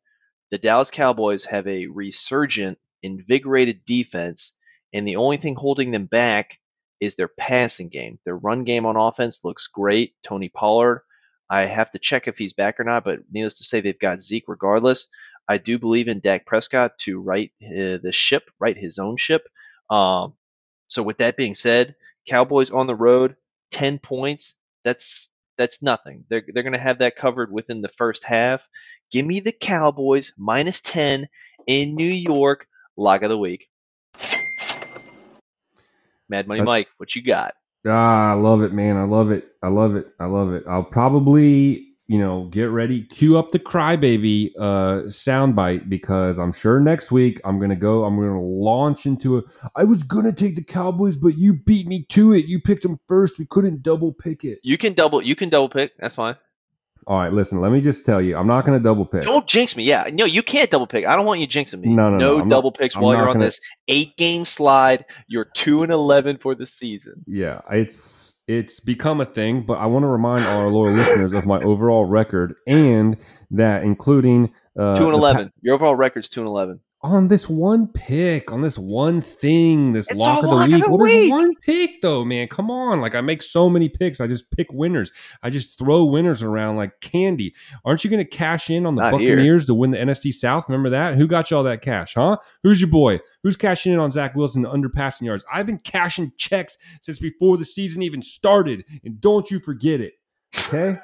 [0.52, 4.54] The Dallas Cowboys have a resurgent invigorated defense,
[4.94, 6.60] and the only thing holding them back
[7.00, 8.20] is their passing game.
[8.26, 10.14] Their run game on offense looks great.
[10.24, 11.02] Tony Pollard,
[11.50, 14.22] I have to check if he's back or not, but needless to say, they've got
[14.22, 15.08] Zeke regardless.
[15.48, 19.48] I do believe in Dak Prescott to right uh, the ship, right his own ship.
[19.90, 20.34] Um,
[20.88, 21.96] so with that being said,
[22.28, 23.36] Cowboys on the road,
[23.72, 24.54] ten points.
[24.86, 26.26] That's that's nothing.
[26.30, 28.62] They're they're going to have that covered within the first half.
[29.12, 31.28] Give me the Cowboys minus ten
[31.68, 32.68] in New York.
[32.98, 33.68] Lock of the week.
[36.30, 37.54] Mad Money Mike, what you got?
[37.86, 38.96] Ah, I love it, man.
[38.96, 39.48] I love it.
[39.62, 40.08] I love it.
[40.20, 40.64] I love it.
[40.68, 46.80] I'll probably, you know, get ready, cue up the crybaby uh soundbite because I'm sure
[46.80, 49.44] next week I'm gonna go, I'm gonna launch into a
[49.76, 52.46] I was gonna take the Cowboys, but you beat me to it.
[52.46, 53.40] You picked them first.
[53.40, 54.60] We couldn't double pick it.
[54.64, 55.22] You can double.
[55.22, 55.92] You can double pick.
[56.00, 56.36] That's fine.
[57.08, 59.24] All right, listen, let me just tell you, I'm not gonna double pick.
[59.24, 59.84] Don't jinx me.
[59.84, 61.06] Yeah, no, you can't double pick.
[61.08, 61.90] I don't want you jinxing me.
[61.90, 65.06] No, no, no, not- double picks I'm while you're on gonna- this eight game slide.
[65.28, 67.24] You're two and eleven for the season.
[67.26, 71.46] Yeah, it's it's become a thing, but I want to remind our loyal listeners of
[71.46, 73.18] my overall record and
[73.52, 75.52] that including uh, two and the pa- eleven.
[75.62, 76.80] Your overall record's two and eleven.
[77.04, 80.84] On this one pick, on this one thing, this lock of the lock of week.
[80.86, 81.32] the What is week.
[81.32, 82.48] one pick though, man?
[82.48, 83.02] Come on.
[83.02, 84.22] Like I make so many picks.
[84.22, 85.12] I just pick winners.
[85.42, 87.56] I just throw winners around like candy.
[87.86, 89.36] Aren't you gonna cash in on the Not here.
[89.36, 90.70] Buccaneers to win the NFC South?
[90.70, 91.16] Remember that?
[91.16, 92.38] Who got you all that cash, huh?
[92.64, 93.20] Who's your boy?
[93.44, 95.44] Who's cashing in on Zach Wilson under passing yards?
[95.52, 100.14] I've been cashing checks since before the season even started, and don't you forget it.
[100.68, 101.00] Okay?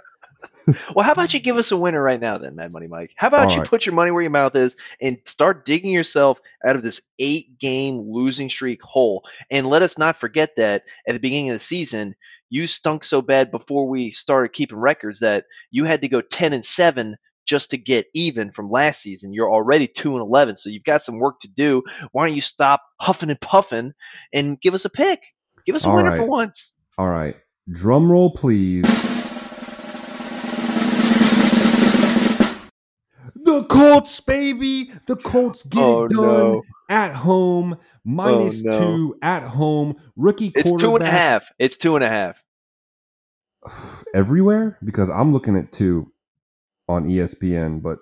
[0.94, 3.12] Well, how about you give us a winner right now, then, Mad Money Mike?
[3.16, 3.70] How about All you right.
[3.70, 7.58] put your money where your mouth is and start digging yourself out of this eight
[7.58, 9.24] game losing streak hole?
[9.50, 12.16] And let us not forget that at the beginning of the season,
[12.50, 16.54] you stunk so bad before we started keeping records that you had to go 10
[16.54, 19.34] and 7 just to get even from last season.
[19.34, 21.84] You're already 2 and 11, so you've got some work to do.
[22.12, 23.94] Why don't you stop huffing and puffing
[24.34, 25.22] and give us a pick?
[25.66, 26.74] Give us a All winner for once.
[26.98, 27.36] All right.
[27.70, 29.07] Drum roll, please.
[33.58, 34.92] The Colts, baby.
[35.08, 36.64] The Colts get Oh, it done no.
[36.90, 37.78] at home.
[38.06, 38.80] Minus oh, no.
[38.80, 39.96] two at home.
[40.16, 41.52] Rookie It's two and a half.
[41.58, 42.44] It's two and a half.
[44.14, 46.12] everywhere because I'm looking at two
[46.88, 47.82] on ESPN.
[47.82, 47.98] But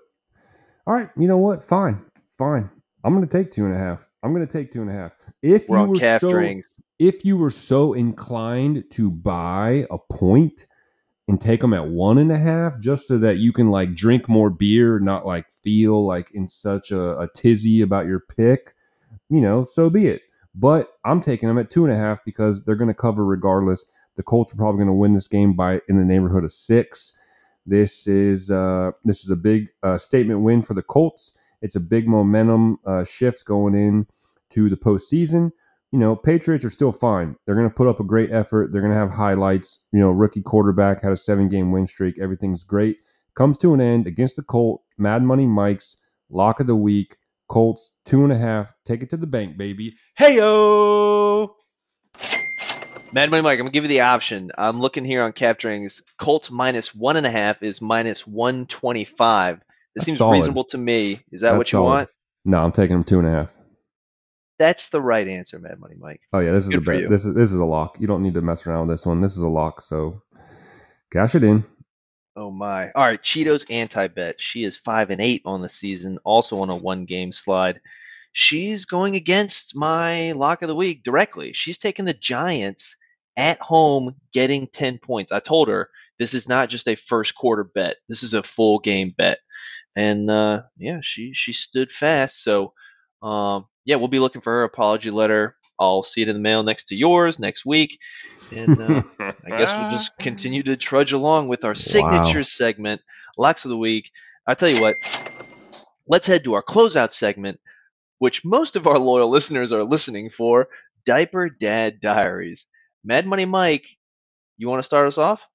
[0.86, 1.64] all right, you know what?
[1.64, 2.70] Fine, fine.
[3.04, 4.08] I'm going to take two and a half.
[4.24, 5.14] I'm going to take two and a half.
[5.42, 6.68] If We're you were so, strings.
[7.00, 10.66] if you were so inclined to buy a point
[11.28, 14.30] and take them at one and a half, just so that you can like drink
[14.30, 18.76] more beer, not like feel like in such a, a tizzy about your pick,
[19.30, 20.22] you know, so be it.
[20.54, 23.84] But I'm taking them at two and a half because they're going to cover regardless.
[24.16, 27.18] The Colts are probably going to win this game by in the neighborhood of six.
[27.66, 31.38] This is uh, this is a big uh, statement win for the Colts.
[31.62, 34.08] It's a big momentum uh, shift going in
[34.52, 35.52] to the postseason.
[35.96, 37.38] You know, Patriots are still fine.
[37.46, 38.74] They're going to put up a great effort.
[38.74, 39.86] They're going to have highlights.
[39.94, 42.20] You know, rookie quarterback had a seven game win streak.
[42.20, 42.98] Everything's great.
[43.34, 44.82] Comes to an end against the Colt.
[44.98, 45.96] Mad Money Mike's
[46.30, 47.16] lock of the week.
[47.48, 48.74] Colts two and a half.
[48.84, 49.96] Take it to the bank, baby.
[50.18, 51.56] Hey yo!
[53.14, 54.52] Mad Money Mike, I'm gonna give you the option.
[54.58, 56.04] I'm looking here on cap strings.
[56.20, 59.60] Colts minus one and a half is minus one twenty five.
[59.60, 60.34] This That's seems solid.
[60.36, 61.22] reasonable to me.
[61.32, 61.88] Is that That's what you solid.
[61.88, 62.10] want?
[62.44, 63.55] No, I'm taking them two and a half.
[64.58, 66.22] That's the right answer, Mad Money Mike.
[66.32, 67.10] Oh yeah, this is a bet.
[67.10, 67.98] This is this is a lock.
[68.00, 69.22] You don't need to mess around with this one.
[69.22, 69.82] This is a lock.
[69.82, 70.22] So
[71.12, 71.64] cash it in.
[72.38, 72.92] Oh my.
[72.92, 74.40] All right, Cheetos anti bet.
[74.40, 77.80] She is five and eight on the season, also on a one game slide.
[78.34, 81.54] She's going against my lock of the week directly.
[81.54, 82.98] She's taking the Giants
[83.38, 85.32] at home, getting 10 points.
[85.32, 85.90] I told her
[86.20, 87.98] this is not just a first quarter bet.
[88.10, 89.40] This is a full game bet.
[89.96, 92.44] And uh, yeah, she she stood fast.
[92.44, 92.74] So
[93.22, 95.56] um, yeah, we'll be looking for her apology letter.
[95.80, 98.00] I'll see it in the mail next to yours next week.
[98.52, 99.04] And uh,
[99.46, 102.44] I guess we'll just continue to trudge along with our signature Wow.
[102.44, 103.02] segment,
[103.38, 104.12] Locks of the Week.
[104.48, 104.96] I tell you what,
[106.08, 107.60] let's head to our closeout segment,
[108.20, 110.70] which most of our loyal listeners are listening for
[111.06, 112.68] Diaper Dad Diaries.
[113.04, 113.88] Mad Money Mike,
[114.58, 115.46] you want to start us off?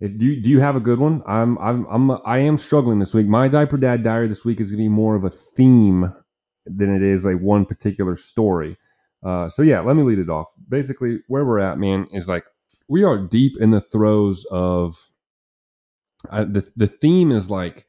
[0.00, 1.22] If, do you, do you have a good one?
[1.26, 3.26] I'm I'm I'm I am struggling this week.
[3.26, 6.12] My diaper dad diary this week is going to be more of a theme
[6.66, 8.76] than it is like one particular story.
[9.22, 10.48] Uh, so yeah, let me lead it off.
[10.68, 12.44] Basically, where we're at, man, is like
[12.88, 15.10] we are deep in the throes of
[16.30, 17.86] uh, the the theme is like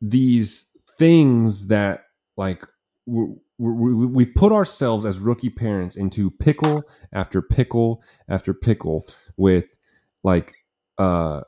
[0.00, 0.68] these
[0.98, 2.04] things that
[2.36, 2.66] like
[3.08, 3.26] we
[3.58, 6.82] we put ourselves as rookie parents into pickle
[7.12, 9.76] after pickle after pickle with
[10.24, 10.54] like
[10.98, 11.42] uh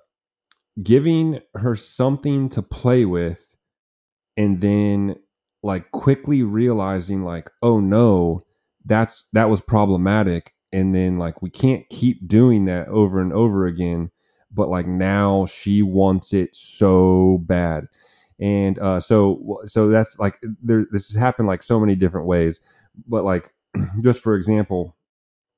[0.82, 3.54] giving her something to play with
[4.36, 5.16] and then
[5.62, 8.44] like quickly realizing like oh no
[8.84, 13.66] that's that was problematic and then like we can't keep doing that over and over
[13.66, 14.10] again
[14.54, 17.86] but like now she wants it so bad.
[18.40, 22.60] And uh so so that's like there this has happened like so many different ways
[23.06, 23.50] but like
[24.02, 24.96] just for example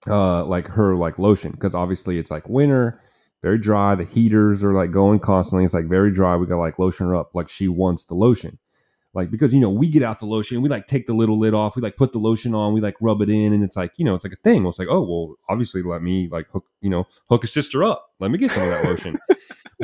[0.06, 3.00] uh like her like lotion because obviously it's like winter
[3.40, 6.78] very dry the heaters are like going constantly it's like very dry we gotta like
[6.78, 8.58] lotion her up like she wants the lotion
[9.14, 11.54] like because you know we get out the lotion we like take the little lid
[11.54, 13.92] off we like put the lotion on we like rub it in and it's like
[13.96, 14.66] you know it's like a thing.
[14.66, 18.10] It's like oh well obviously let me like hook you know hook a sister up.
[18.20, 19.18] Let me get some of that lotion.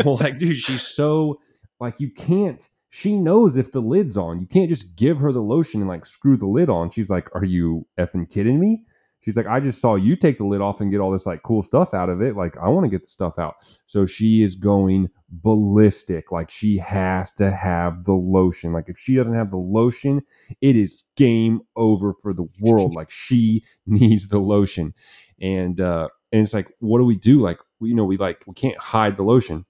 [0.05, 1.41] Well like dude she's so
[1.81, 4.41] like you can't she knows if the lid's on.
[4.41, 6.91] You can't just give her the lotion and like screw the lid on.
[6.91, 8.85] She's like are you effing kidding me?
[9.19, 11.43] She's like i just saw you take the lid off and get all this like
[11.43, 12.37] cool stuff out of it.
[12.37, 13.57] Like i want to get the stuff out.
[13.87, 18.73] So she is going ballistic like she has to have the lotion.
[18.73, 20.23] Like if she doesn't have the lotion
[20.61, 22.95] it is game over for the world.
[22.95, 24.95] Like she needs the lotion.
[25.41, 27.41] And uh and it's like what do we do?
[27.41, 29.65] Like you know we like we can't hide the lotion.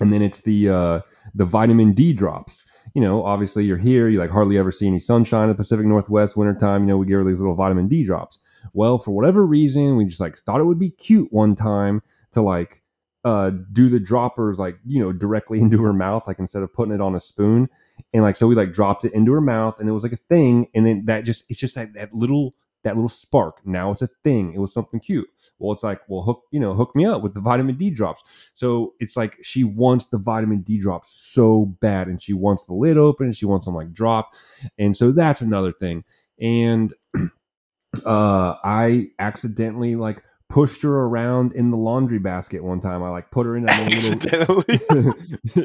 [0.00, 1.00] And then it's the uh
[1.34, 2.64] the vitamin d drops.
[2.94, 5.86] You know obviously you're here you like hardly ever see any sunshine in the pacific
[5.86, 8.38] northwest wintertime you know we give her these little vitamin d drops.
[8.74, 12.42] Well for whatever reason we just like thought it would be cute one time to
[12.42, 12.81] like
[13.24, 16.94] uh do the droppers like you know directly into her mouth like instead of putting
[16.94, 17.68] it on a spoon.
[18.14, 20.16] And like so we like dropped it into her mouth and it was like a
[20.28, 20.68] thing.
[20.74, 22.54] And then that just it's just like that little
[22.84, 23.64] that little spark.
[23.64, 24.52] Now it's a thing.
[24.54, 25.28] It was something cute.
[25.58, 28.24] Well it's like well hook you know hook me up with the vitamin d drops.
[28.54, 32.74] So it's like she wants the vitamin d drops so bad and she wants the
[32.74, 34.34] lid open and she wants them like drop
[34.78, 36.04] and so that's another thing.
[36.40, 36.92] And
[38.06, 43.30] uh i accidentally like pushed her around in the laundry basket one time i like
[43.30, 44.62] put her in a little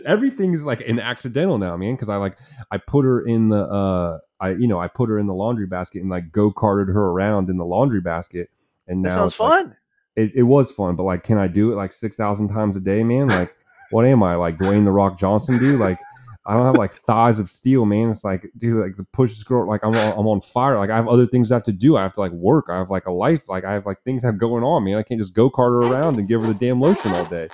[0.05, 1.93] everything's like an accidental now, man.
[1.95, 2.37] Because I like
[2.71, 5.67] I put her in the uh I you know I put her in the laundry
[5.67, 8.49] basket and like go carted her around in the laundry basket,
[8.87, 9.75] and that now sounds it's like- fun.
[10.15, 12.81] it, it was fun, but like, can I do it like six thousand times a
[12.81, 13.27] day, man?
[13.27, 13.55] Like,
[13.91, 15.79] what am I like Dwayne the Rock Johnson, dude?
[15.79, 15.99] Like,
[16.47, 18.09] I don't have like thighs of steel, man.
[18.09, 20.77] It's like, dude, like the push scroll, like I'm on, I'm on fire.
[20.77, 21.97] Like I have other things I have to do.
[21.97, 22.67] I have to like work.
[22.69, 23.43] I have like a life.
[23.49, 24.95] Like I have like things I have going on, man.
[24.95, 27.49] I can't just go cart her around and give her the damn lotion all day.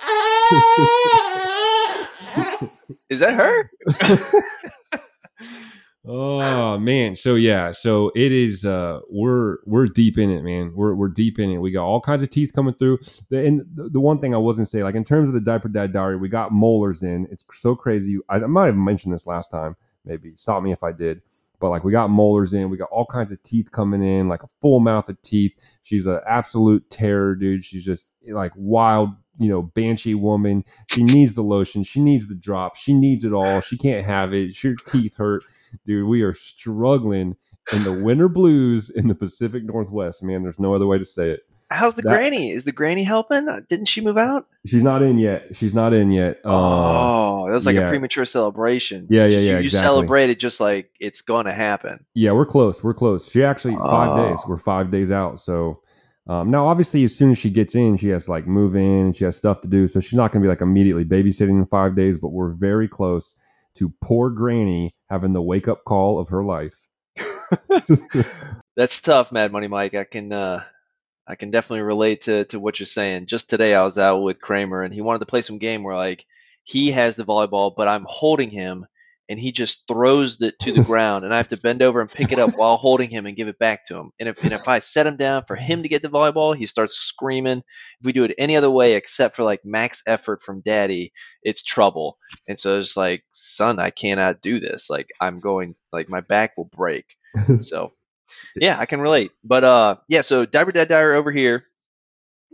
[3.10, 3.70] Is that her?
[6.06, 8.66] Oh man, so yeah, so it is.
[8.66, 10.72] Uh, we're we're deep in it, man.
[10.74, 11.58] We're we're deep in it.
[11.58, 12.98] We got all kinds of teeth coming through.
[13.30, 15.68] The, and the, the one thing I wasn't say, like in terms of the diaper
[15.68, 17.26] dad diary, we got molars in.
[17.30, 18.18] It's so crazy.
[18.28, 19.76] I, I might have mentioned this last time.
[20.04, 21.22] Maybe stop me if I did.
[21.58, 22.68] But like we got molars in.
[22.68, 25.52] We got all kinds of teeth coming in, like a full mouth of teeth.
[25.80, 27.64] She's an absolute terror, dude.
[27.64, 30.64] She's just like wild, you know, banshee woman.
[30.90, 31.82] She needs the lotion.
[31.82, 32.76] She needs the drop.
[32.76, 33.60] She needs it all.
[33.60, 34.56] She can't have it.
[34.58, 35.44] Her teeth hurt
[35.84, 37.36] dude, we are struggling
[37.72, 40.22] in the winter blues in the Pacific Northwest.
[40.22, 41.40] Man, there's no other way to say it.
[41.70, 42.50] How's the That- granny?
[42.50, 43.48] Is the granny helping?
[43.48, 44.46] Uh, Didn't she move out?
[44.66, 45.56] She's not in yet.
[45.56, 46.40] She's not in yet.
[46.44, 47.86] Uh, oh, that was like yeah.
[47.86, 49.06] a premature celebration.
[49.10, 49.84] Yeah, yeah, You- yeah, You, exactly.
[49.86, 52.04] celebrated just like it's going to happen.
[52.14, 52.84] yeah, we're close.
[52.84, 53.30] We're close.
[53.30, 54.28] She actually five Oh.
[54.28, 54.40] days.
[54.46, 55.40] We're five days out.
[55.40, 55.80] So
[56.26, 59.16] um, now, obviously, as soon as she gets in, she has like move in and
[59.16, 59.86] she has stuff to do.
[59.86, 62.16] So she's not going to be like immediately babysitting in five days.
[62.16, 63.34] But we're very close
[63.76, 66.86] to poor Granny having the wake up call of her life.
[68.76, 69.94] That's tough, Mad Money Mike.
[69.94, 70.64] I can uh
[71.26, 73.26] I can definitely relate to to what you're saying.
[73.26, 75.96] Just today, I was out with Kramer, and he wanted to play some game where
[75.96, 76.24] like
[76.64, 78.86] he has the volleyball, but I'm holding him,
[79.28, 82.10] and he just throws it to the ground, and I have to bend over and
[82.10, 84.10] pick it up while holding him and give it back to him.
[84.18, 86.66] And if and if I set him down for him to get the volleyball, he
[86.66, 87.58] starts screaming.
[87.58, 91.12] If we do it any other way except for like max effort from Daddy,
[91.42, 92.18] it's trouble.
[92.48, 94.90] And so it's like, son, I cannot do this.
[94.90, 97.04] Like I'm going, like my back will break.
[97.60, 97.92] so
[98.56, 99.32] yeah, I can relate.
[99.42, 100.22] But uh, yeah.
[100.22, 101.66] So Diaper Dad Diary over here.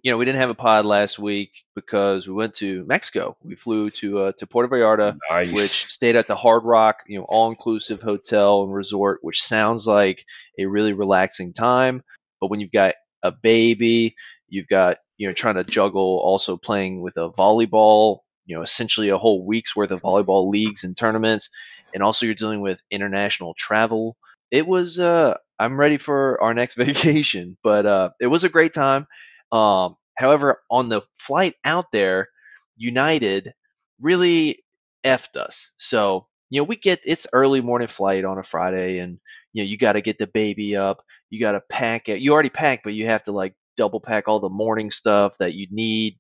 [0.03, 3.36] You know, we didn't have a pod last week because we went to Mexico.
[3.42, 5.53] We flew to uh, to Puerto Vallarta, Nice.
[5.53, 9.86] which stayed at the Hard Rock, you know, all inclusive hotel and resort, which sounds
[9.86, 10.24] like
[10.59, 12.03] a really relaxing time.
[12.40, 14.16] But when you've got a baby,
[14.48, 19.11] you've got you know trying to juggle also playing with a volleyball, you know, essentially
[19.11, 21.51] a whole week's worth of volleyball leagues and tournaments,
[21.92, 24.16] and also you're dealing with international travel.
[24.51, 28.72] It was uh I'm ready for our next vacation, but uh it was a great
[28.72, 29.07] time.
[29.53, 32.28] Um however, on the flight out there,
[32.76, 33.53] United
[34.01, 34.64] really
[35.05, 35.72] effed us.
[35.78, 39.18] So, you know, we get it's early morning flight on a Friday and
[39.53, 42.20] you know, you got to get the baby up, you got to pack it.
[42.20, 45.55] You already packed, but you have to like double pack all the morning stuff that
[45.55, 46.18] you need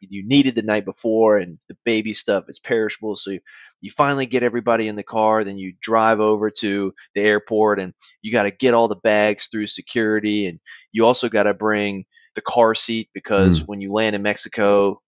[0.00, 3.40] you needed the night before and the baby stuff it's perishable so you,
[3.80, 7.94] you finally get everybody in the car then you drive over to the airport and
[8.20, 10.60] you got to get all the bags through security and
[10.92, 12.04] you also got to bring
[12.38, 15.00] the car seat because when you land in Mexico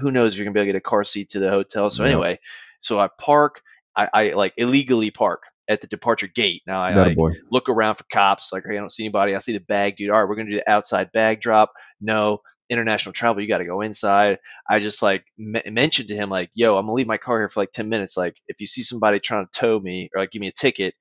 [0.00, 1.90] who knows if you're gonna be able to get a car seat to the hotel
[1.90, 2.10] so Yeah.
[2.10, 2.38] anyway
[2.80, 3.62] so I park
[3.96, 7.20] I, I like illegally park at the departure gate now I like,
[7.50, 8.52] look around for cops.
[8.52, 9.34] Like, hey, I don't see anybody.
[9.34, 10.10] I see the bag, dude.
[10.10, 11.72] All right, we're gonna do the outside bag drop.
[12.00, 14.38] No, international travel, you got to go inside.
[14.68, 17.48] I just like m- mentioned to him, like, yo, I'm gonna leave my car here
[17.48, 18.16] for like ten minutes.
[18.16, 20.94] Like, if you see somebody trying to tow me or like give me a ticket,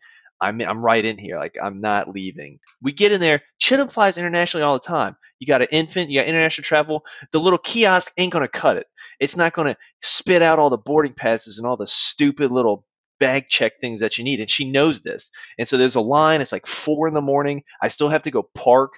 [0.43, 1.39] I'm I'm right in here.
[1.39, 2.59] Like, I'm not leaving.
[2.81, 3.41] We get in there.
[3.61, 5.15] Chittum flies internationally all the time.
[5.39, 6.11] You got an infant.
[6.11, 7.03] You got international travel.
[7.31, 8.87] The little kiosk ain't gonna cut it.
[9.19, 12.85] It's not gonna spit out all the boarding passes and all the stupid little
[13.19, 16.41] bag check things that you need and she knows this and so there's a line
[16.41, 18.93] it's like four in the morning i still have to go park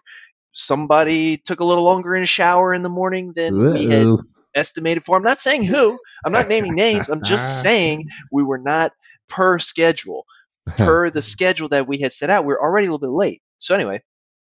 [0.54, 4.10] somebody took a little longer in a shower in the morning than we had
[4.56, 8.58] estimated for i'm not saying who i'm not naming names i'm just saying we were
[8.58, 8.94] not
[9.30, 10.26] per schedule
[10.78, 13.42] per the schedule that we had set out we are already a little bit late.
[13.58, 14.02] So anyway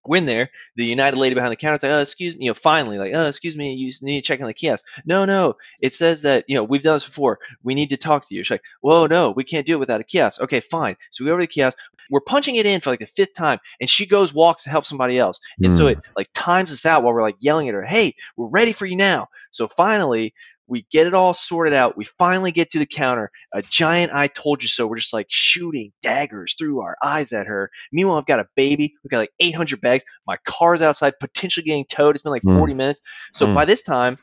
[0.07, 2.51] we're in there the united lady behind the counter is like oh excuse me you
[2.51, 4.85] know finally like oh excuse me you need to check on the kiosk.
[5.05, 8.27] No no it says that you know we've done this before we need to talk
[8.29, 8.43] to you.
[8.43, 10.41] She's like whoa no we can't do it without a kiosk.
[10.41, 10.97] Okay fine.
[11.11, 11.77] So we go over to the kiosk
[12.11, 14.85] we're punching it in for like the fifth time and she goes walks to help
[14.87, 15.39] somebody else.
[15.63, 15.91] And so Hmm.
[15.91, 18.87] it like times us out while we're like yelling at her hey we're ready for
[18.87, 19.29] you now.
[19.51, 20.33] So finally
[20.71, 21.97] we get it all sorted out.
[21.97, 23.31] We finally get to the counter.
[23.53, 24.87] A giant i told you so.
[24.87, 27.71] We're just like shooting daggers through our eyes at her.
[27.93, 28.95] Meanwhile i've got a baby.
[29.03, 30.05] We've got like 800 bags.
[30.27, 32.15] My car's outside potentially getting towed.
[32.15, 32.57] It's been like Hmm.
[32.59, 33.01] 40 minutes.
[33.33, 33.55] So Hmm.
[33.55, 34.19] by this time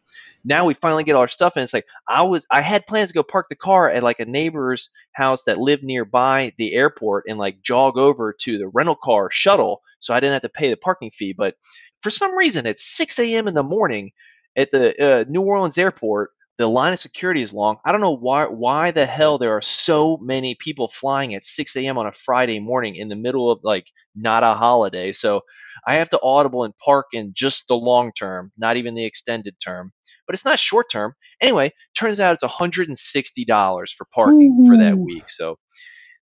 [0.46, 3.10] now we finally get all our stuff and it's like i was i had plans
[3.10, 7.26] to go park the car at like a neighbor's house that lived nearby the airport
[7.28, 10.70] and like jog over to the rental car shuttle so i didn't have to pay
[10.70, 11.34] the parking fee.
[11.34, 11.56] But
[12.02, 14.12] for some reason at 6 a.m in the morning
[14.56, 17.78] at the uh, new orleans airport the line of security is long.
[17.86, 21.76] I don't know why why the hell there are so many people flying at 6
[21.76, 23.86] a.m on a friday morning in the middle of like
[24.16, 25.12] not a holiday.
[25.14, 25.42] So
[25.86, 29.56] i have to audible and park in just the long term not even the extended
[29.60, 29.92] term.
[30.26, 31.14] But it's not short term.
[31.42, 35.30] Anyway turns out it's $160 for parking for that week.
[35.30, 35.58] So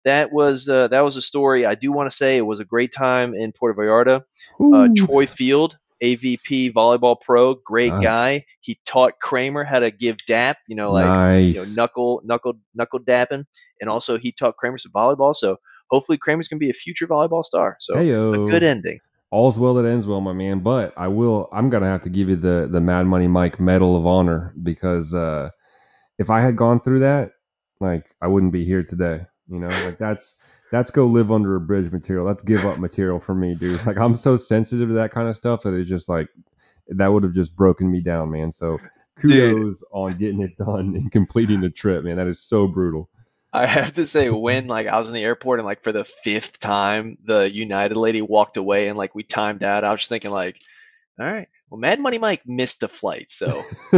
[0.06, 1.66] that was uh, that was a story.
[1.66, 4.24] I do want to say it was a great time in puerto vallarta.
[4.74, 8.04] Uh, Troy Field, AVP volleyball pro, great Nice.
[8.04, 8.46] guy.
[8.62, 13.00] He taught Kramer how to give dap, you know, like you know, knuckle, knuckle, knuckle
[13.00, 13.46] dapping,
[13.80, 15.36] and also he taught Kramer some volleyball.
[15.36, 15.58] So
[15.90, 17.78] hopefully Kramer's gonna be a future volleyball star.
[17.80, 18.48] So Heyo.
[18.48, 19.00] a good ending.
[19.30, 20.60] All's well that ends well, my man.
[20.60, 21.48] But I will.
[21.54, 25.14] I'm gonna have to give you the the Mad Money Mike Medal of Honor because
[25.14, 25.50] uh,
[26.20, 27.32] if I had gone through that,
[27.80, 29.26] like I wouldn't be here today.
[29.48, 30.38] You know, like that's
[30.72, 32.26] that's go live under a bridge material.
[32.26, 33.86] That's give up material for me, dude.
[33.86, 36.30] Like I'm so sensitive to that kind of stuff that it's just like
[36.88, 38.52] that would have just broken me down, man.
[38.52, 38.78] So
[39.18, 42.18] kudos on getting it done and completing the trip, man.
[42.18, 43.10] That is so brutal.
[43.54, 46.06] I have to say, when like I was in the airport and like for the
[46.06, 49.84] fifth time, the United lady walked away and like we timed out.
[49.84, 50.62] I was just thinking like,
[51.20, 53.62] all right, well, Mad Money Mike missed the flight, so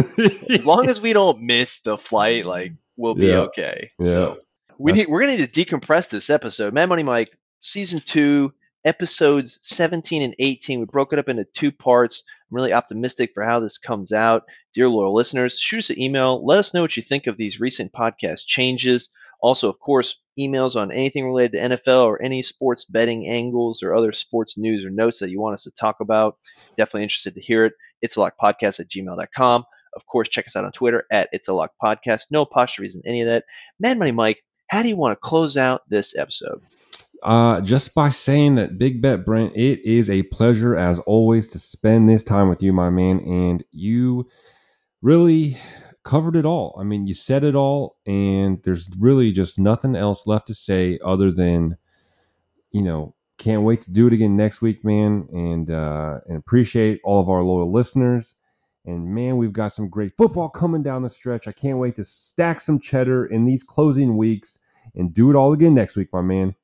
[0.50, 3.38] as long as we don't miss the flight, like we'll be Yeah.
[3.42, 3.92] okay.
[4.00, 4.06] Yeah.
[4.12, 4.38] So
[4.78, 6.74] we That's- need we're gonna need to decompress this episode.
[6.74, 8.54] Mad Money Mike, season two,
[8.86, 10.80] episodes 17 and 18.
[10.80, 12.24] We broke it up into two parts.
[12.52, 14.44] I'm really optimistic for how this comes out.
[14.74, 16.46] Dear loyal listeners, shoot us an email.
[16.46, 19.10] Let us know what you think of these recent podcast changes.
[19.42, 23.94] Also, of course, emails on anything related to NFL or any sports betting angles or
[23.94, 26.38] other sports news or notes that you want us to talk about.
[26.78, 27.74] Definitely interested to hear it.
[28.02, 29.66] It's a lock podcast at gmail.com.
[29.96, 32.24] Of course, check us out on Twitter at It's a Lock Podcast.
[32.32, 33.44] No apostrophes in any of that.
[33.80, 34.42] Mad Money Mike,
[34.74, 36.60] how do you want to close out this episode?
[37.22, 41.60] Uh, just by saying that Big Bet Brent, it is a pleasure as always to
[41.60, 43.20] spend this time with you, my man.
[43.20, 44.28] And you
[45.04, 45.58] really
[46.04, 46.76] covered it all.
[46.80, 50.98] I mean, you said it all, and there's really just nothing else left to say
[51.06, 51.78] other than,
[52.72, 55.28] you know, can't wait to do it again next week, man.
[55.32, 58.34] And uh, and appreciate all of our loyal listeners.
[58.86, 61.48] And man, we've got some great football coming down the stretch.
[61.48, 64.58] I can't wait to stack some cheddar in these closing weeks
[64.96, 66.56] and do it all again next week, my man.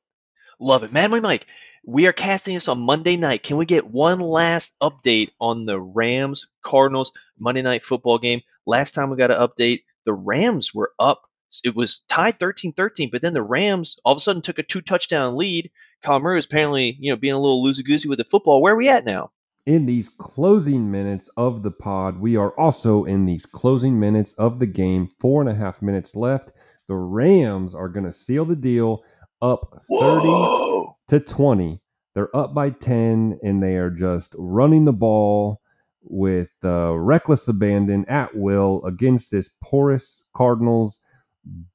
[0.58, 0.92] Love it.
[0.92, 1.46] Man, My Mike,
[1.84, 3.42] we are casting this on Monday night.
[3.42, 8.42] Can we get one last update on the Rams Cardinals Monday night football game?
[8.66, 11.22] Last time we got an update, the Rams were up.
[11.64, 14.62] It was tied 13 13, but then the Rams all of a sudden took a
[14.62, 15.70] two touchdown lead.
[16.04, 18.62] Kyler Murray is apparently, you know, being a little loosey goosey with the football.
[18.62, 19.30] Where are we at now?
[19.66, 22.18] in these closing minutes of the pod.
[22.18, 25.06] We are also in these closing minutes of the game.
[25.06, 26.52] Four and a half minutes left.
[26.90, 29.04] The Rams are going to seal the deal
[29.40, 30.96] up 30 Whoa!
[31.06, 31.80] to 20.
[32.16, 35.60] They're up by 10 and they are just running the ball
[36.02, 40.98] with uh, reckless abandon at will against this porous Cardinals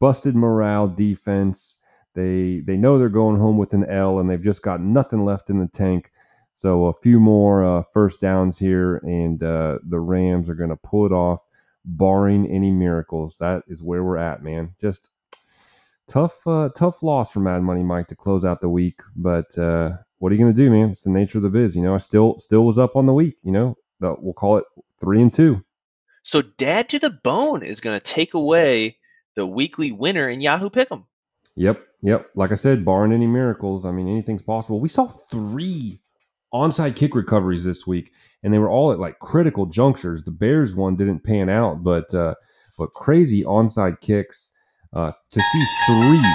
[0.02, 1.80] busted morale defense.
[2.14, 5.50] They they know they're going home with an L and they've just got nothing left
[5.50, 6.12] in the tank.
[6.52, 10.76] So a few more uh, first downs here, and uh, the Rams are going to
[10.76, 11.48] pull it off,
[11.86, 13.38] barring any miracles.
[13.38, 14.76] That is where we're at, man.
[14.82, 15.10] Just
[16.08, 19.02] tough, uh, tough loss for Mad Money Mike to close out the week.
[19.16, 20.90] But uh, what are you going to do, man?
[20.90, 21.76] It's the nature of the biz.
[21.76, 23.38] You know, I still, still was up on the week.
[23.44, 24.66] You know, the, we'll call it
[25.00, 25.64] three and two.
[26.24, 28.98] So Dad to the Bone is going to take away
[29.36, 31.06] the weekly winner in Yahoo Pick'em.
[31.56, 32.30] Yep, yep.
[32.36, 34.80] Like I said, barring any miracles, I mean, anything's possible.
[34.80, 36.02] We saw three
[36.56, 40.24] onside kick recoveries this week, and they were all at like critical junctures.
[40.24, 42.36] The Bears one didn't pan out, but uh,
[42.78, 44.52] but crazy onside kicks.
[44.94, 46.26] Uh, to see three,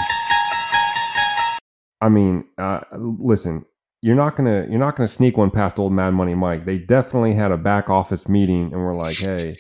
[2.03, 3.65] I mean, uh, listen,
[4.03, 6.67] you're not gonna you're not gonna sneak one past old Mad Money Mike.
[6.67, 9.55] They definitely had a back office meeting, and we're like, hey,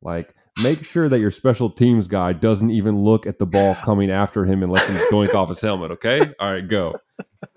[0.00, 4.10] like make sure that your special teams guy doesn't even look at the ball coming
[4.10, 5.92] after him and lets him doink off his helmet.
[5.92, 6.98] Okay, all right, go.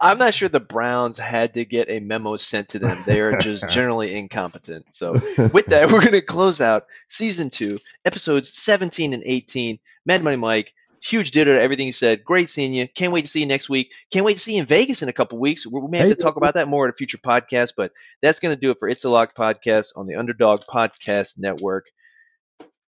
[0.00, 2.98] I'm not sure the Browns had to get a memo sent to them.
[3.06, 4.86] They are just generally incompetent.
[4.92, 5.12] So,
[5.52, 9.78] with that, we're going to close out season two, episodes 17 and 18.
[10.04, 12.24] Mad Money Mike, huge ditto to everything you said.
[12.24, 12.88] Great seeing you.
[12.88, 13.92] Can't wait to see you next week.
[14.10, 15.66] Can't wait to see you in Vegas in a couple weeks.
[15.66, 18.54] We may have to talk about that more at a future podcast, but that's going
[18.54, 21.86] to do it for It's a Lock podcast on the Underdog Podcast Network.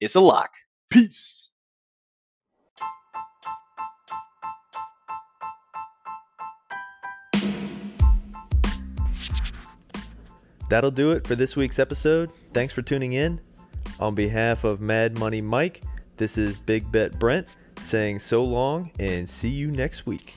[0.01, 0.51] It's a lock.
[0.91, 1.51] Peace.
[10.71, 12.31] That'll do it for this week's episode.
[12.53, 13.41] Thanks for tuning in.
[13.99, 15.83] On behalf of Mad Money Mike,
[16.17, 17.49] this is Big Bet Brent
[17.85, 20.37] saying so long and see you next week.